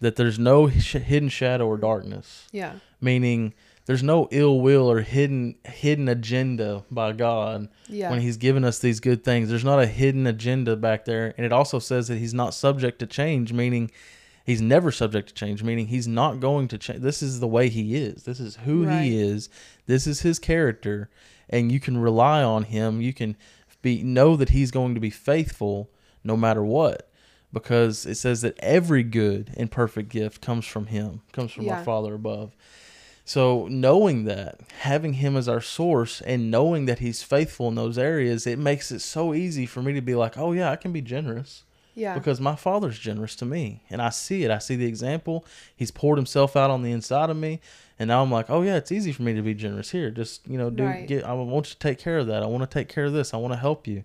that 0.00 0.16
there's 0.16 0.38
no 0.38 0.68
sh- 0.70 0.94
hidden 0.94 1.28
shadow 1.28 1.66
or 1.66 1.76
darkness, 1.76 2.46
Yeah. 2.52 2.74
meaning 3.00 3.52
there's 3.86 4.02
no 4.02 4.28
ill 4.30 4.60
will 4.60 4.90
or 4.90 5.00
hidden 5.00 5.56
hidden 5.64 6.08
agenda 6.08 6.84
by 6.90 7.12
God 7.12 7.68
Yeah. 7.88 8.10
when 8.10 8.20
he's 8.20 8.38
given 8.38 8.64
us 8.64 8.78
these 8.78 9.00
good 9.00 9.22
things. 9.22 9.48
There's 9.50 9.64
not 9.64 9.78
a 9.80 9.86
hidden 9.86 10.26
agenda 10.26 10.76
back 10.76 11.04
there. 11.04 11.34
And 11.36 11.44
it 11.44 11.52
also 11.52 11.78
says 11.78 12.08
that 12.08 12.16
he's 12.16 12.34
not 12.34 12.54
subject 12.54 12.98
to 13.00 13.06
change, 13.06 13.52
meaning 13.52 13.90
he's 14.44 14.60
never 14.62 14.92
subject 14.92 15.28
to 15.28 15.34
change, 15.34 15.62
meaning 15.62 15.86
he's 15.88 16.06
not 16.06 16.38
going 16.40 16.68
to 16.68 16.78
change. 16.78 17.00
This 17.00 17.22
is 17.22 17.40
the 17.40 17.48
way 17.48 17.68
he 17.68 17.96
is. 17.96 18.22
This 18.24 18.38
is 18.40 18.56
who 18.64 18.84
Right. 18.86 19.02
he 19.02 19.18
is. 19.20 19.48
This 19.86 20.06
is 20.06 20.20
his 20.20 20.38
character 20.38 21.08
and 21.50 21.70
you 21.72 21.80
can 21.80 21.96
rely 21.98 22.42
on 22.42 22.64
him. 22.64 23.00
You 23.00 23.12
can 23.12 23.36
be 23.82 24.02
know 24.02 24.34
that 24.36 24.50
he's 24.50 24.70
going 24.70 24.94
to 24.94 25.00
be 25.00 25.10
faithful 25.10 25.90
no 26.22 26.36
matter 26.36 26.64
what 26.64 27.10
because 27.52 28.06
it 28.06 28.14
says 28.16 28.40
that 28.42 28.58
every 28.60 29.02
good 29.02 29.50
and 29.56 29.70
perfect 29.70 30.08
gift 30.08 30.40
comes 30.40 30.66
from 30.66 30.86
him, 30.86 31.20
comes 31.32 31.52
from 31.52 31.64
Yeah. 31.66 31.78
our 31.78 31.84
Father 31.84 32.14
above. 32.14 32.54
So 33.26 33.68
knowing 33.70 34.24
that, 34.24 34.60
having 34.80 35.14
him 35.14 35.36
as 35.36 35.48
our 35.48 35.60
source 35.60 36.20
and 36.22 36.50
knowing 36.50 36.84
that 36.86 36.98
he's 36.98 37.22
faithful 37.22 37.68
in 37.68 37.74
those 37.74 37.96
areas, 37.96 38.46
it 38.46 38.58
makes 38.58 38.90
it 38.92 39.00
so 39.00 39.32
easy 39.32 39.64
for 39.66 39.82
me 39.82 39.92
to 39.94 40.02
be 40.02 40.14
like, 40.14 40.36
"Oh 40.36 40.52
yeah, 40.52 40.70
I 40.70 40.76
can 40.76 40.92
be 40.92 41.00
generous." 41.00 41.64
Yeah. 41.94 42.14
because 42.14 42.40
my 42.40 42.56
father's 42.56 42.98
generous 42.98 43.36
to 43.36 43.44
me 43.44 43.82
and 43.90 44.02
I 44.02 44.10
see 44.10 44.44
it. 44.44 44.50
I 44.50 44.58
see 44.58 44.74
the 44.76 44.86
example. 44.86 45.44
He's 45.76 45.90
poured 45.90 46.18
himself 46.18 46.56
out 46.56 46.70
on 46.70 46.82
the 46.82 46.90
inside 46.92 47.30
of 47.30 47.36
me 47.36 47.60
and 47.98 48.08
now 48.08 48.22
I'm 48.22 48.30
like, 48.30 48.50
"Oh 48.50 48.62
yeah, 48.62 48.76
it's 48.76 48.90
easy 48.90 49.12
for 49.12 49.22
me 49.22 49.34
to 49.34 49.42
be 49.42 49.54
generous 49.54 49.90
here. 49.90 50.10
Just, 50.10 50.46
you 50.48 50.58
know, 50.58 50.70
do 50.70 50.84
Right. 50.84 51.06
get 51.06 51.24
I 51.24 51.32
want 51.34 51.68
you 51.68 51.72
to 51.74 51.78
take 51.78 51.98
care 51.98 52.18
of 52.18 52.26
that. 52.26 52.42
I 52.42 52.46
want 52.46 52.68
to 52.68 52.72
take 52.78 52.88
care 52.88 53.04
of 53.04 53.12
this. 53.12 53.32
I 53.32 53.36
want 53.36 53.52
to 53.52 53.58
help 53.58 53.86
you." 53.86 54.02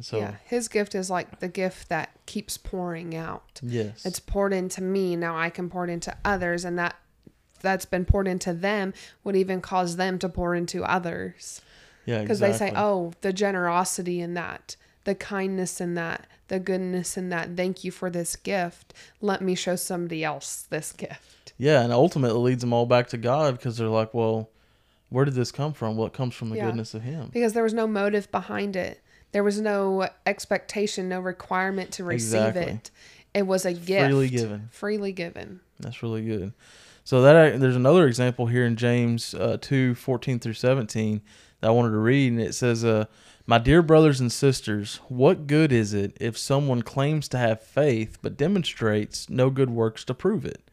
So, 0.00 0.18
yeah. 0.18 0.34
His 0.44 0.68
gift 0.68 0.94
is 0.94 1.08
like 1.08 1.38
the 1.40 1.48
gift 1.48 1.88
that 1.88 2.10
keeps 2.26 2.58
pouring 2.58 3.14
out. 3.16 3.60
yes. 3.62 4.04
It's 4.04 4.20
poured 4.20 4.52
into 4.52 4.82
me. 4.82 5.16
Now 5.16 5.38
I 5.38 5.48
can 5.48 5.70
pour 5.70 5.84
it 5.84 5.90
into 5.90 6.14
others, 6.24 6.64
and 6.66 6.78
that 6.78 6.96
that's 7.62 7.86
been 7.86 8.04
poured 8.04 8.28
into 8.28 8.52
them 8.52 8.92
would 9.24 9.36
even 9.36 9.60
cause 9.62 9.96
them 9.96 10.18
to 10.18 10.28
pour 10.28 10.54
into 10.54 10.84
others. 10.84 11.62
yeah, 12.04 12.20
Because 12.20 12.42
exactly. 12.42 12.66
they 12.68 12.74
say, 12.74 12.78
"Oh, 12.78 13.12
the 13.22 13.32
generosity 13.32 14.20
in 14.20 14.34
that, 14.34 14.76
the 15.06 15.14
kindness 15.14 15.80
in 15.80 15.94
that, 15.94 16.26
the 16.48 16.58
goodness 16.60 17.16
in 17.16 17.30
that. 17.30 17.56
Thank 17.56 17.82
you 17.84 17.90
for 17.90 18.10
this 18.10 18.36
gift. 18.36 18.92
Let 19.22 19.40
me 19.40 19.54
show 19.54 19.74
somebody 19.76 20.22
else 20.22 20.66
this 20.68 20.92
gift." 20.92 21.54
Yeah, 21.56 21.82
and 21.82 21.90
ultimately 21.92 22.38
leads 22.50 22.60
them 22.60 22.74
all 22.74 22.84
back 22.84 23.08
to 23.08 23.16
God 23.16 23.56
because 23.56 23.78
they're 23.78 23.88
like, 23.88 24.12
"Well, 24.12 24.50
where 25.08 25.24
did 25.24 25.34
this 25.34 25.50
come 25.50 25.72
from? 25.72 25.96
Well, 25.96 26.06
it 26.06 26.12
comes 26.12 26.34
from 26.34 26.50
the 26.50 26.56
Yeah. 26.56 26.66
goodness 26.66 26.92
of 26.92 27.02
him." 27.02 27.30
Because 27.32 27.54
there 27.54 27.62
was 27.62 27.72
no 27.72 27.86
motive 27.86 28.30
behind 28.30 28.76
it. 28.76 29.00
There 29.32 29.42
was 29.42 29.60
no 29.60 30.08
expectation, 30.26 31.08
no 31.08 31.20
requirement 31.20 31.90
to 31.92 32.04
receive 32.04 32.48
Exactly. 32.48 32.72
it. 32.74 32.90
It 33.34 33.46
was 33.46 33.64
a 33.66 33.72
gift 33.72 34.06
Freely 34.06 34.28
given. 34.28 34.68
Freely 34.70 35.12
given. 35.12 35.60
That's 35.80 36.02
really 36.02 36.24
good. 36.24 36.52
So 37.04 37.22
that 37.22 37.60
there's 37.60 37.76
another 37.76 38.06
example 38.06 38.46
here 38.46 38.64
in 38.64 38.76
James 38.76 39.34
uh, 39.34 39.58
2, 39.60 39.94
14 39.94 40.38
through 40.40 40.54
17 40.54 41.20
that 41.60 41.68
I 41.68 41.70
wanted 41.70 41.90
to 41.90 41.98
read, 41.98 42.32
and 42.32 42.40
it 42.40 42.54
says, 42.54 42.84
uh, 42.84 43.04
My 43.48 43.58
dear 43.58 43.80
brothers 43.80 44.18
and 44.18 44.32
sisters, 44.32 44.98
what 45.06 45.46
good 45.46 45.70
is 45.70 45.94
it 45.94 46.16
if 46.20 46.36
someone 46.36 46.82
claims 46.82 47.28
to 47.28 47.38
have 47.38 47.62
faith 47.62 48.18
but 48.20 48.36
demonstrates 48.36 49.30
no 49.30 49.50
good 49.50 49.70
works 49.70 50.04
to 50.06 50.14
prove 50.14 50.44
it? 50.44 50.68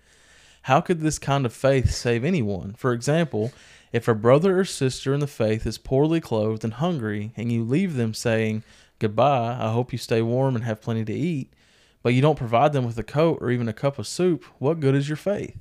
How 0.63 0.81
could 0.81 0.99
this 0.99 1.19
kind 1.19 1.45
of 1.45 1.53
faith 1.53 1.91
save 1.91 2.25
anyone? 2.25 2.73
For 2.73 2.91
example, 2.91 3.51
if 3.91 4.07
a 4.07 4.15
brother 4.15 4.59
or 4.59 4.65
sister 4.65 5.13
in 5.13 5.19
the 5.19 5.27
faith 5.27 5.67
is 5.67 5.77
poorly 5.77 6.19
clothed 6.19 6.63
and 6.63 6.73
hungry, 6.73 7.31
and 7.37 7.51
you 7.51 7.63
leave 7.63 7.93
them 7.93 8.15
saying, 8.15 8.63
Goodbye, 8.97 9.55
I 9.59 9.71
hope 9.71 9.91
you 9.91 9.99
stay 9.99 10.23
warm 10.23 10.55
and 10.55 10.65
have 10.65 10.81
plenty 10.81 11.05
to 11.05 11.13
eat, 11.13 11.53
but 12.01 12.15
you 12.15 12.23
don't 12.23 12.39
provide 12.39 12.73
them 12.73 12.85
with 12.85 12.97
a 12.97 13.03
coat 13.03 13.37
or 13.39 13.51
even 13.51 13.67
a 13.69 13.73
cup 13.73 13.99
of 13.99 14.07
soup, 14.07 14.45
what 14.57 14.79
good 14.79 14.95
is 14.95 15.07
your 15.07 15.15
faith? 15.15 15.59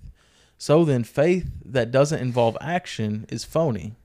So 0.57 0.83
then, 0.83 1.05
faith 1.05 1.51
that 1.63 1.91
doesn't 1.91 2.21
involve 2.21 2.57
action 2.63 3.27
is 3.29 3.45
phony. 3.45 3.97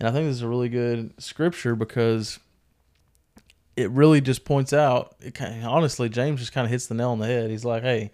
And 0.00 0.08
I 0.08 0.12
think 0.12 0.26
this 0.26 0.36
is 0.36 0.42
a 0.42 0.48
really 0.48 0.70
good 0.70 1.12
scripture 1.22 1.76
because 1.76 2.40
it 3.76 3.90
really 3.90 4.20
just 4.22 4.44
points 4.44 4.72
out, 4.72 5.14
it 5.20 5.34
kind 5.34 5.62
of, 5.62 5.68
honestly, 5.68 6.08
James 6.08 6.40
just 6.40 6.52
kind 6.52 6.64
of 6.64 6.70
hits 6.70 6.86
the 6.86 6.94
nail 6.94 7.10
on 7.10 7.18
the 7.18 7.26
head. 7.26 7.50
He's 7.50 7.64
like, 7.64 7.82
hey, 7.82 8.10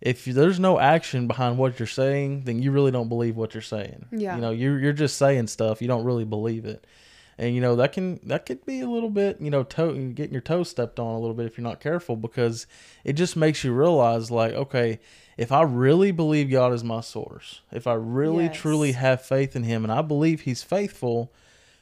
if 0.00 0.26
there's 0.26 0.60
no 0.60 0.78
action 0.78 1.26
behind 1.26 1.58
what 1.58 1.78
you're 1.78 1.86
saying, 1.86 2.42
then 2.42 2.62
you 2.62 2.70
really 2.70 2.90
don't 2.90 3.08
believe 3.08 3.36
what 3.36 3.54
you're 3.54 3.62
saying. 3.62 4.06
Yeah. 4.12 4.36
You 4.36 4.42
know, 4.42 4.50
you're, 4.50 4.78
you're 4.78 4.92
just 4.92 5.16
saying 5.16 5.48
stuff. 5.48 5.82
You 5.82 5.88
don't 5.88 6.04
really 6.04 6.24
believe 6.24 6.66
it. 6.66 6.86
And, 7.38 7.54
you 7.54 7.60
know, 7.60 7.76
that 7.76 7.92
can, 7.92 8.20
that 8.24 8.46
could 8.46 8.66
be 8.66 8.80
a 8.80 8.88
little 8.88 9.10
bit, 9.10 9.40
you 9.40 9.50
know, 9.50 9.62
toe, 9.62 9.94
getting 10.10 10.32
your 10.32 10.42
toes 10.42 10.68
stepped 10.68 10.98
on 10.98 11.14
a 11.14 11.18
little 11.18 11.34
bit 11.34 11.46
if 11.46 11.56
you're 11.56 11.66
not 11.66 11.80
careful 11.80 12.16
because 12.16 12.66
it 13.04 13.14
just 13.14 13.36
makes 13.36 13.64
you 13.64 13.72
realize 13.72 14.30
like, 14.30 14.52
okay, 14.52 15.00
if 15.38 15.52
I 15.52 15.62
really 15.62 16.10
believe 16.10 16.50
God 16.50 16.72
is 16.72 16.82
my 16.82 17.00
source, 17.00 17.62
if 17.72 17.86
I 17.86 17.94
really 17.94 18.46
Yes. 18.46 18.56
truly 18.56 18.92
have 18.92 19.22
faith 19.22 19.54
in 19.54 19.62
him 19.62 19.84
and 19.84 19.92
I 19.92 20.02
believe 20.02 20.42
he's 20.42 20.64
faithful, 20.64 21.32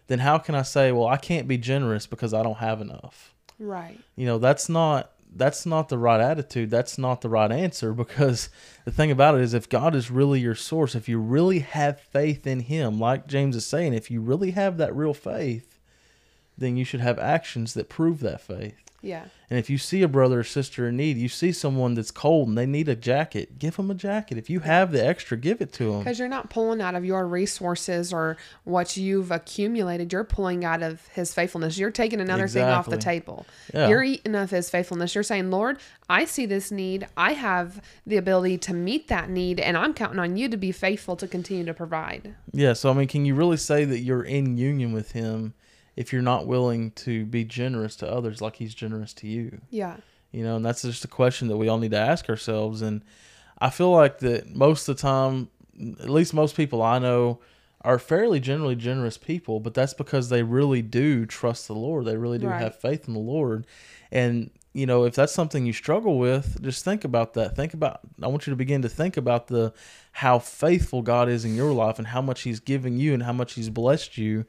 then 0.08 0.20
how 0.20 0.36
can 0.38 0.54
I 0.54 0.62
say, 0.62 0.92
well, 0.92 1.06
I 1.06 1.16
can't 1.16 1.48
be 1.48 1.56
generous 1.56 2.06
because 2.06 2.34
I 2.34 2.42
don't 2.42 2.58
have 2.58 2.82
enough? 2.82 3.34
Right. 3.58 3.98
You 4.14 4.26
know, 4.26 4.38
that's 4.38 4.68
not 4.68 5.10
that's 5.34 5.66
not 5.66 5.88
the 5.90 5.98
right 5.98 6.20
attitude. 6.20 6.70
That's 6.70 6.96
not 6.96 7.20
the 7.20 7.28
right 7.28 7.50
answer 7.50 7.92
because 8.04 8.48
the 8.84 8.92
thing 8.92 9.10
about 9.10 9.34
it 9.34 9.40
is 9.40 9.54
if 9.54 9.68
God 9.68 9.94
is 9.94 10.10
really 10.10 10.40
your 10.40 10.54
source, 10.54 10.94
if 10.94 11.08
you 11.08 11.18
really 11.18 11.58
have 11.60 12.00
faith 12.00 12.46
in 12.46 12.60
him, 12.60 13.00
like 13.00 13.26
James 13.26 13.56
is 13.56 13.66
saying, 13.66 13.94
if 13.94 14.10
you 14.10 14.20
really 14.20 14.52
have 14.52 14.76
that 14.76 14.94
real 14.94 15.14
faith, 15.14 15.78
then 16.56 16.76
you 16.76 16.84
should 16.84 17.00
have 17.00 17.18
actions 17.18 17.74
that 17.74 17.88
prove 17.88 18.20
that 18.20 18.40
faith. 18.40 18.85
Yeah. 19.06 19.24
And 19.48 19.58
if 19.60 19.70
you 19.70 19.78
see 19.78 20.02
a 20.02 20.08
brother 20.08 20.40
or 20.40 20.44
sister 20.44 20.88
in 20.88 20.96
need, 20.96 21.16
you 21.16 21.28
see 21.28 21.52
someone 21.52 21.94
that's 21.94 22.10
cold 22.10 22.48
and 22.48 22.58
they 22.58 22.66
need 22.66 22.88
a 22.88 22.96
jacket, 22.96 23.60
give 23.60 23.76
them 23.76 23.92
a 23.92 23.94
jacket. 23.94 24.38
If 24.38 24.50
you 24.50 24.60
have 24.60 24.90
the 24.90 25.06
extra, 25.06 25.36
give 25.36 25.60
it 25.60 25.72
to 25.74 25.92
them. 25.92 26.00
Because 26.00 26.18
you're 26.18 26.26
not 26.26 26.50
pulling 26.50 26.80
out 26.80 26.96
of 26.96 27.04
your 27.04 27.28
resources 27.28 28.12
or 28.12 28.36
what 28.64 28.96
you've 28.96 29.30
accumulated. 29.30 30.12
You're 30.12 30.24
pulling 30.24 30.64
out 30.64 30.82
of 30.82 31.06
His 31.08 31.32
faithfulness. 31.32 31.78
You're 31.78 31.92
taking 31.92 32.20
another 32.20 32.48
thing 32.48 32.64
off 32.64 32.90
the 32.90 32.96
table. 32.96 33.46
Yeah. 33.72 33.88
You're 33.88 34.02
eating 34.02 34.34
of 34.34 34.50
His 34.50 34.68
faithfulness. 34.68 35.14
You're 35.14 35.22
saying, 35.22 35.50
Lord, 35.52 35.78
I 36.08 36.24
see 36.24 36.46
this 36.46 36.72
need. 36.72 37.06
I 37.16 37.34
have 37.34 37.80
the 38.04 38.16
ability 38.16 38.58
to 38.58 38.74
meet 38.74 39.06
that 39.08 39.30
need, 39.30 39.60
and 39.60 39.76
I'm 39.76 39.94
counting 39.94 40.18
on 40.18 40.36
you 40.36 40.48
to 40.48 40.56
be 40.56 40.72
faithful 40.72 41.14
to 41.16 41.28
continue 41.28 41.64
to 41.66 41.74
provide. 41.74 42.34
Yeah, 42.52 42.72
so 42.72 42.90
I 42.90 42.94
mean, 42.94 43.06
can 43.06 43.24
you 43.24 43.36
really 43.36 43.58
say 43.58 43.84
that 43.84 44.00
you're 44.00 44.24
in 44.24 44.56
union 44.56 44.92
with 44.92 45.12
him 45.12 45.54
if 45.96 46.12
you're 46.12 46.22
not 46.22 46.46
willing 46.46 46.90
to 46.92 47.24
be 47.24 47.44
generous 47.44 47.96
to 47.96 48.10
others 48.10 48.40
like 48.40 48.56
he's 48.56 48.74
generous 48.74 49.12
to 49.14 49.26
you? 49.26 49.60
Yeah. 49.70 49.96
You 50.32 50.44
know, 50.44 50.56
and 50.56 50.64
that's 50.64 50.82
just 50.82 51.04
a 51.04 51.08
question 51.08 51.48
that 51.48 51.56
we 51.56 51.68
all 51.68 51.78
need 51.78 51.92
to 51.92 51.98
ask 51.98 52.28
ourselves. 52.28 52.82
And 52.82 53.02
I 53.58 53.70
feel 53.70 53.90
like 53.90 54.18
that 54.18 54.54
most 54.54 54.88
of 54.88 54.96
the 54.96 55.02
time, 55.02 55.48
at 56.00 56.10
least 56.10 56.34
most 56.34 56.56
people 56.56 56.82
I 56.82 56.98
know, 56.98 57.40
are 57.82 57.98
fairly 57.98 58.40
generally 58.40 58.74
generous 58.74 59.16
people, 59.16 59.60
but 59.60 59.72
that's 59.72 59.94
because 59.94 60.28
they 60.28 60.42
really 60.42 60.82
do 60.82 61.24
trust 61.24 61.68
the 61.68 61.74
Lord. 61.74 62.04
They 62.04 62.16
really 62.16 62.38
do 62.38 62.48
Right. 62.48 62.60
have 62.60 62.74
faith 62.74 63.06
in 63.06 63.14
the 63.14 63.20
Lord. 63.20 63.64
And, 64.10 64.50
you 64.72 64.86
know, 64.86 65.04
if 65.04 65.14
that's 65.14 65.32
something 65.32 65.64
you 65.64 65.72
struggle 65.72 66.18
with, 66.18 66.60
just 66.62 66.84
think 66.84 67.04
about 67.04 67.34
that. 67.34 67.54
Think 67.54 67.74
about, 67.74 68.00
I 68.20 68.26
want 68.26 68.46
you 68.46 68.50
to 68.50 68.56
begin 68.56 68.82
to 68.82 68.88
think 68.88 69.16
about 69.16 69.46
the, 69.46 69.72
how 70.12 70.38
faithful 70.40 71.00
God 71.02 71.28
is 71.28 71.44
in 71.44 71.54
your 71.54 71.72
life 71.72 71.98
and 71.98 72.08
how 72.08 72.20
much 72.20 72.42
He's 72.42 72.58
given 72.60 72.98
you 72.98 73.14
and 73.14 73.22
how 73.22 73.32
much 73.32 73.52
He's 73.54 73.70
blessed 73.70 74.18
you. 74.18 74.46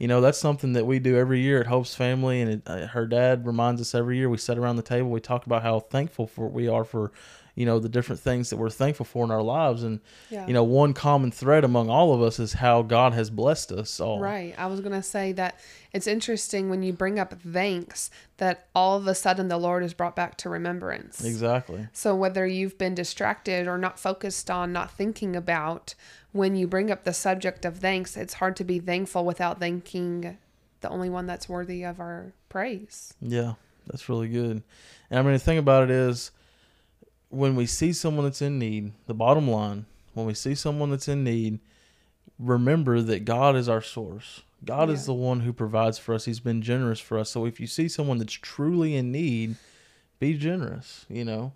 You 0.00 0.08
know, 0.08 0.20
that's 0.22 0.38
something 0.38 0.72
that 0.72 0.86
we 0.86 0.98
do 0.98 1.16
every 1.18 1.40
year 1.40 1.60
at 1.60 1.66
Hope's 1.66 1.94
Family, 1.94 2.40
and 2.40 2.50
it, 2.50 2.62
uh, 2.66 2.86
her 2.88 3.06
dad 3.06 3.46
reminds 3.46 3.80
us 3.82 3.94
every 3.94 4.16
year. 4.16 4.28
We 4.30 4.38
sit 4.38 4.56
around 4.58 4.76
the 4.76 4.82
table, 4.82 5.10
we 5.10 5.20
talk 5.20 5.44
about 5.46 5.62
how 5.62 5.78
thankful 5.80 6.26
for 6.26 6.48
we 6.48 6.68
are 6.68 6.84
for, 6.84 7.12
you 7.54 7.66
know, 7.66 7.78
the 7.78 7.88
different 7.90 8.18
things 8.18 8.48
that 8.48 8.56
we're 8.56 8.70
thankful 8.70 9.04
for 9.04 9.26
in 9.26 9.30
our 9.30 9.42
lives, 9.42 9.82
and 9.82 10.00
Yeah. 10.30 10.46
you 10.46 10.54
know, 10.54 10.64
one 10.64 10.94
common 10.94 11.30
thread 11.30 11.64
among 11.64 11.90
all 11.90 12.14
of 12.14 12.22
us 12.22 12.38
is 12.40 12.54
how 12.54 12.80
God 12.80 13.12
has 13.12 13.28
blessed 13.28 13.72
us 13.72 14.00
all. 14.00 14.20
Right. 14.20 14.54
I 14.56 14.68
was 14.68 14.80
going 14.80 14.92
to 14.92 15.02
say 15.02 15.32
that 15.32 15.56
it's 15.92 16.06
interesting 16.06 16.70
when 16.70 16.82
you 16.82 16.94
bring 16.94 17.18
up 17.18 17.34
thanks 17.34 18.08
that 18.38 18.68
all 18.74 18.96
of 18.96 19.06
a 19.06 19.14
sudden 19.14 19.48
the 19.48 19.58
Lord 19.58 19.82
is 19.82 19.92
brought 19.92 20.16
back 20.16 20.38
to 20.38 20.48
remembrance. 20.48 21.22
Exactly. 21.22 21.88
So 21.92 22.14
whether 22.16 22.46
you've 22.46 22.78
been 22.78 22.94
distracted 22.94 23.68
or 23.68 23.76
not 23.76 23.98
focused 23.98 24.50
on, 24.50 24.72
not 24.72 24.90
thinking 24.90 25.36
about, 25.36 25.94
when 26.32 26.54
you 26.56 26.66
bring 26.66 26.90
up 26.90 27.04
the 27.04 27.12
subject 27.12 27.64
of 27.64 27.78
thanks, 27.78 28.16
it's 28.16 28.34
hard 28.34 28.56
to 28.56 28.64
be 28.64 28.78
thankful 28.78 29.24
without 29.24 29.58
thanking 29.60 30.36
the 30.80 30.88
only 30.88 31.10
one 31.10 31.26
that's 31.26 31.48
worthy 31.48 31.82
of 31.84 32.00
our 32.00 32.32
praise. 32.48 33.14
Yeah, 33.20 33.54
that's 33.86 34.08
really 34.08 34.28
good. 34.28 34.62
And 35.10 35.18
I 35.18 35.22
mean, 35.22 35.32
the 35.32 35.38
thing 35.38 35.58
about 35.58 35.84
it 35.84 35.90
is, 35.90 36.30
when 37.28 37.54
we 37.56 37.66
see 37.66 37.92
someone 37.92 38.24
that's 38.24 38.42
in 38.42 38.58
need, 38.58 38.92
the 39.06 39.14
bottom 39.14 39.48
line, 39.48 39.86
when 40.14 40.26
we 40.26 40.34
see 40.34 40.54
someone 40.54 40.90
that's 40.90 41.08
in 41.08 41.22
need, 41.22 41.60
remember 42.38 43.00
that 43.02 43.24
God 43.24 43.56
is 43.56 43.68
our 43.68 43.82
source. 43.82 44.42
God 44.64 44.88
Yeah. 44.88 44.94
is 44.94 45.06
the 45.06 45.14
one 45.14 45.40
who 45.40 45.52
provides 45.52 45.98
for 45.98 46.14
us. 46.14 46.24
He's 46.24 46.40
been 46.40 46.62
generous 46.62 47.00
for 47.00 47.18
us. 47.18 47.30
So 47.30 47.44
if 47.46 47.60
you 47.60 47.66
see 47.66 47.88
someone 47.88 48.18
that's 48.18 48.32
truly 48.34 48.94
in 48.96 49.10
need, 49.12 49.56
be 50.18 50.36
generous. 50.36 51.06
You 51.08 51.24
know, 51.24 51.52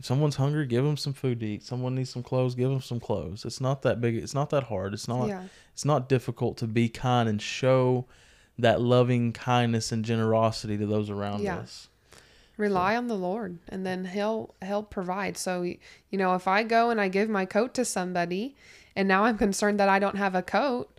if 0.00 0.06
someone's 0.06 0.36
hungry, 0.36 0.66
give 0.66 0.84
them 0.84 0.96
some 0.96 1.12
food 1.12 1.38
to 1.40 1.46
eat. 1.46 1.62
Someone 1.62 1.94
needs 1.94 2.10
some 2.10 2.22
clothes, 2.24 2.54
give 2.56 2.70
them 2.70 2.80
some 2.80 2.98
clothes. 2.98 3.44
It's 3.44 3.60
not 3.60 3.82
that 3.82 4.00
big. 4.00 4.16
It's 4.16 4.34
not 4.34 4.50
that 4.50 4.64
hard. 4.64 4.94
It's 4.94 5.06
not. 5.06 5.28
yeah. 5.28 5.44
It's 5.72 5.84
not 5.84 6.08
difficult 6.08 6.56
to 6.58 6.66
be 6.66 6.88
kind 6.88 7.28
and 7.28 7.40
show 7.40 8.06
that 8.58 8.80
loving 8.80 9.32
kindness 9.32 9.92
and 9.92 10.04
generosity 10.04 10.76
to 10.76 10.86
those 10.86 11.08
around 11.08 11.42
Yeah. 11.42 11.58
us. 11.58 11.88
Rely 12.56 12.94
on 12.96 13.06
the 13.06 13.14
Lord 13.14 13.56
and 13.70 13.86
then 13.86 14.04
he'll 14.06 14.54
he'll 14.62 14.82
provide. 14.82 15.38
So 15.38 15.62
you 15.62 15.78
know, 16.12 16.34
if 16.34 16.46
I 16.46 16.62
go 16.62 16.90
and 16.90 17.00
I 17.00 17.08
give 17.08 17.28
my 17.30 17.46
coat 17.46 17.72
to 17.74 17.84
somebody 17.86 18.54
and 18.94 19.08
now 19.08 19.24
I'm 19.24 19.38
concerned 19.38 19.80
that 19.80 19.88
I 19.88 19.98
don't 19.98 20.16
have 20.16 20.34
a 20.34 20.42
coat, 20.42 20.90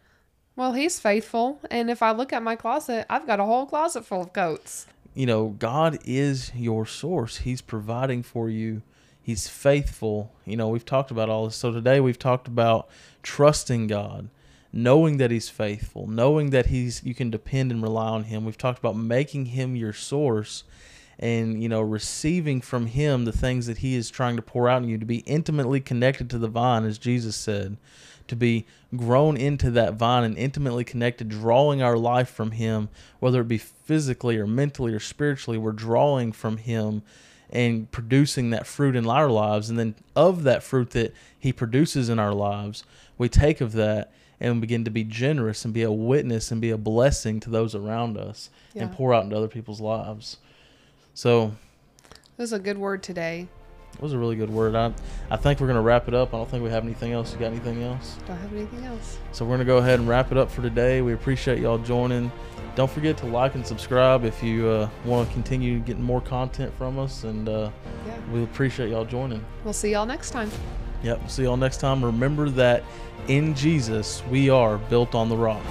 well, 0.55 0.73
he's 0.73 0.99
faithful. 0.99 1.59
And 1.69 1.91
if 1.91 2.01
I 2.01 2.11
look 2.11 2.33
at 2.33 2.41
my 2.41 2.55
closet, 2.55 3.05
I've 3.11 3.27
got 3.27 3.39
a 3.39 3.45
whole 3.45 3.65
closet 3.67 4.05
full 4.05 4.21
of 4.21 4.33
coats. 4.33 4.87
you 5.13 5.25
know, 5.27 5.49
God 5.59 5.99
is 6.05 6.51
your 6.55 6.85
source. 6.87 7.37
He's 7.39 7.61
providing 7.61 8.23
for 8.23 8.49
you. 8.49 8.81
He's 9.21 9.47
faithful. 9.47 10.31
You 10.45 10.57
know, 10.57 10.69
we've 10.69 10.85
talked 10.85 11.11
about 11.11 11.29
all 11.29 11.45
this. 11.45 11.55
So 11.55 11.71
today 11.71 11.99
we've 11.99 12.19
talked 12.19 12.47
about 12.47 12.89
trusting 13.21 13.87
God, 13.87 14.29
knowing 14.73 15.17
that 15.17 15.31
he's 15.31 15.49
faithful, 15.49 16.07
knowing 16.07 16.49
that 16.49 16.67
he's 16.67 17.03
you 17.03 17.13
can 17.13 17.29
depend 17.29 17.71
and 17.71 17.83
rely 17.83 18.09
on 18.09 18.23
him. 18.25 18.45
We've 18.45 18.57
talked 18.57 18.79
about 18.79 18.95
making 18.95 19.47
him 19.47 19.75
your 19.75 19.93
source 19.93 20.63
and, 21.19 21.61
you 21.61 21.69
know, 21.69 21.81
receiving 21.81 22.61
from 22.61 22.87
him 22.87 23.25
the 23.25 23.31
things 23.31 23.67
that 23.67 23.77
he 23.77 23.95
is 23.95 24.09
trying 24.09 24.37
to 24.37 24.41
pour 24.41 24.67
out 24.67 24.81
in 24.81 24.89
you 24.89 24.97
to 24.97 25.05
be 25.05 25.19
intimately 25.19 25.79
connected 25.79 26.31
to 26.31 26.39
the 26.39 26.47
vine 26.47 26.83
as 26.83 26.97
Jesus 26.97 27.35
said, 27.35 27.77
to 28.27 28.35
be 28.35 28.65
grown 28.95 29.37
into 29.37 29.69
that 29.69 29.93
vine 29.93 30.23
and 30.23 30.35
intimately 30.35 30.83
connected, 30.83 31.29
drawing 31.29 31.83
our 31.83 31.97
life 31.97 32.29
from 32.29 32.51
him, 32.51 32.89
whether 33.19 33.41
it 33.41 33.47
be 33.47 33.59
physically 33.59 34.37
or 34.37 34.47
mentally 34.47 34.93
or 34.93 34.99
spiritually, 34.99 35.59
we're 35.59 35.71
drawing 35.71 36.31
from 36.31 36.57
him 36.57 37.03
and 37.51 37.89
producing 37.91 38.49
that 38.51 38.65
fruit 38.65 38.95
in 38.95 39.07
our 39.07 39.29
lives. 39.29 39.69
And 39.69 39.77
then 39.77 39.95
of 40.15 40.43
that 40.43 40.63
fruit 40.63 40.91
that 40.91 41.13
he 41.37 41.51
produces 41.51 42.09
in 42.09 42.19
our 42.19 42.33
lives, 42.33 42.83
we 43.17 43.29
take 43.29 43.61
of 43.61 43.73
that 43.73 44.11
and 44.39 44.59
begin 44.59 44.83
to 44.85 44.91
be 44.91 45.03
generous 45.03 45.65
and 45.65 45.73
be 45.73 45.83
a 45.83 45.91
witness 45.91 46.51
and 46.51 46.59
be 46.59 46.71
a 46.71 46.77
blessing 46.77 47.39
to 47.41 47.49
those 47.49 47.75
around 47.75 48.17
us 48.17 48.49
and 48.75 48.91
pour 48.91 49.13
out 49.13 49.23
into 49.23 49.37
other 49.37 49.47
people's 49.47 49.79
lives. 49.81 50.37
So 51.13 51.51
This 52.37 52.45
is 52.45 52.53
a 52.53 52.59
good 52.59 52.77
word 52.77 53.03
today. 53.03 53.47
It 53.93 54.01
was 54.01 54.13
a 54.13 54.17
really 54.17 54.35
good 54.35 54.49
word. 54.49 54.73
I, 54.75 54.91
I 55.29 55.37
think 55.37 55.59
we're 55.59 55.67
going 55.67 55.75
to 55.75 55.81
wrap 55.81 56.07
it 56.07 56.13
up. 56.13 56.33
I 56.33 56.37
don't 56.37 56.49
think 56.49 56.63
we 56.63 56.69
have 56.71 56.83
anything 56.83 57.11
else. 57.11 57.33
You 57.33 57.39
got 57.39 57.47
anything 57.47 57.83
else? 57.83 58.17
Don't 58.27 58.37
have 58.37 58.53
anything 58.53 58.83
else. 58.85 59.17
So 59.31 59.45
we're 59.45 59.49
going 59.49 59.59
to 59.59 59.65
go 59.65 59.77
ahead 59.77 59.99
and 59.99 60.07
wrap 60.09 60.31
it 60.31 60.37
up 60.37 60.49
for 60.49 60.61
today. 60.61 61.01
We 61.01 61.13
appreciate 61.13 61.59
y'all 61.59 61.77
joining. 61.77 62.31
Don't 62.75 62.89
forget 62.89 63.17
to 63.17 63.25
like 63.25 63.53
and 63.55 63.67
subscribe 63.67 64.23
if 64.23 64.41
you 64.41 64.67
uh, 64.67 64.89
want 65.05 65.27
to 65.27 65.33
continue 65.33 65.79
getting 65.79 66.03
more 66.03 66.21
content 66.21 66.73
from 66.77 66.97
us. 66.97 67.23
And 67.25 67.47
uh, 67.49 67.69
Yeah. 68.07 68.13
we 68.31 68.43
appreciate 68.43 68.89
y'all 68.89 69.05
joining. 69.05 69.43
We'll 69.63 69.73
see 69.73 69.91
y'all 69.91 70.05
next 70.05 70.31
time. 70.31 70.49
Yep. 71.03 71.29
See 71.29 71.43
y'all 71.43 71.57
next 71.57 71.77
time. 71.77 72.03
Remember 72.03 72.49
that 72.51 72.83
in 73.27 73.53
Jesus, 73.55 74.23
we 74.31 74.49
are 74.49 74.77
built 74.77 75.13
on 75.15 75.29
the 75.29 75.35
rock. 75.37 75.61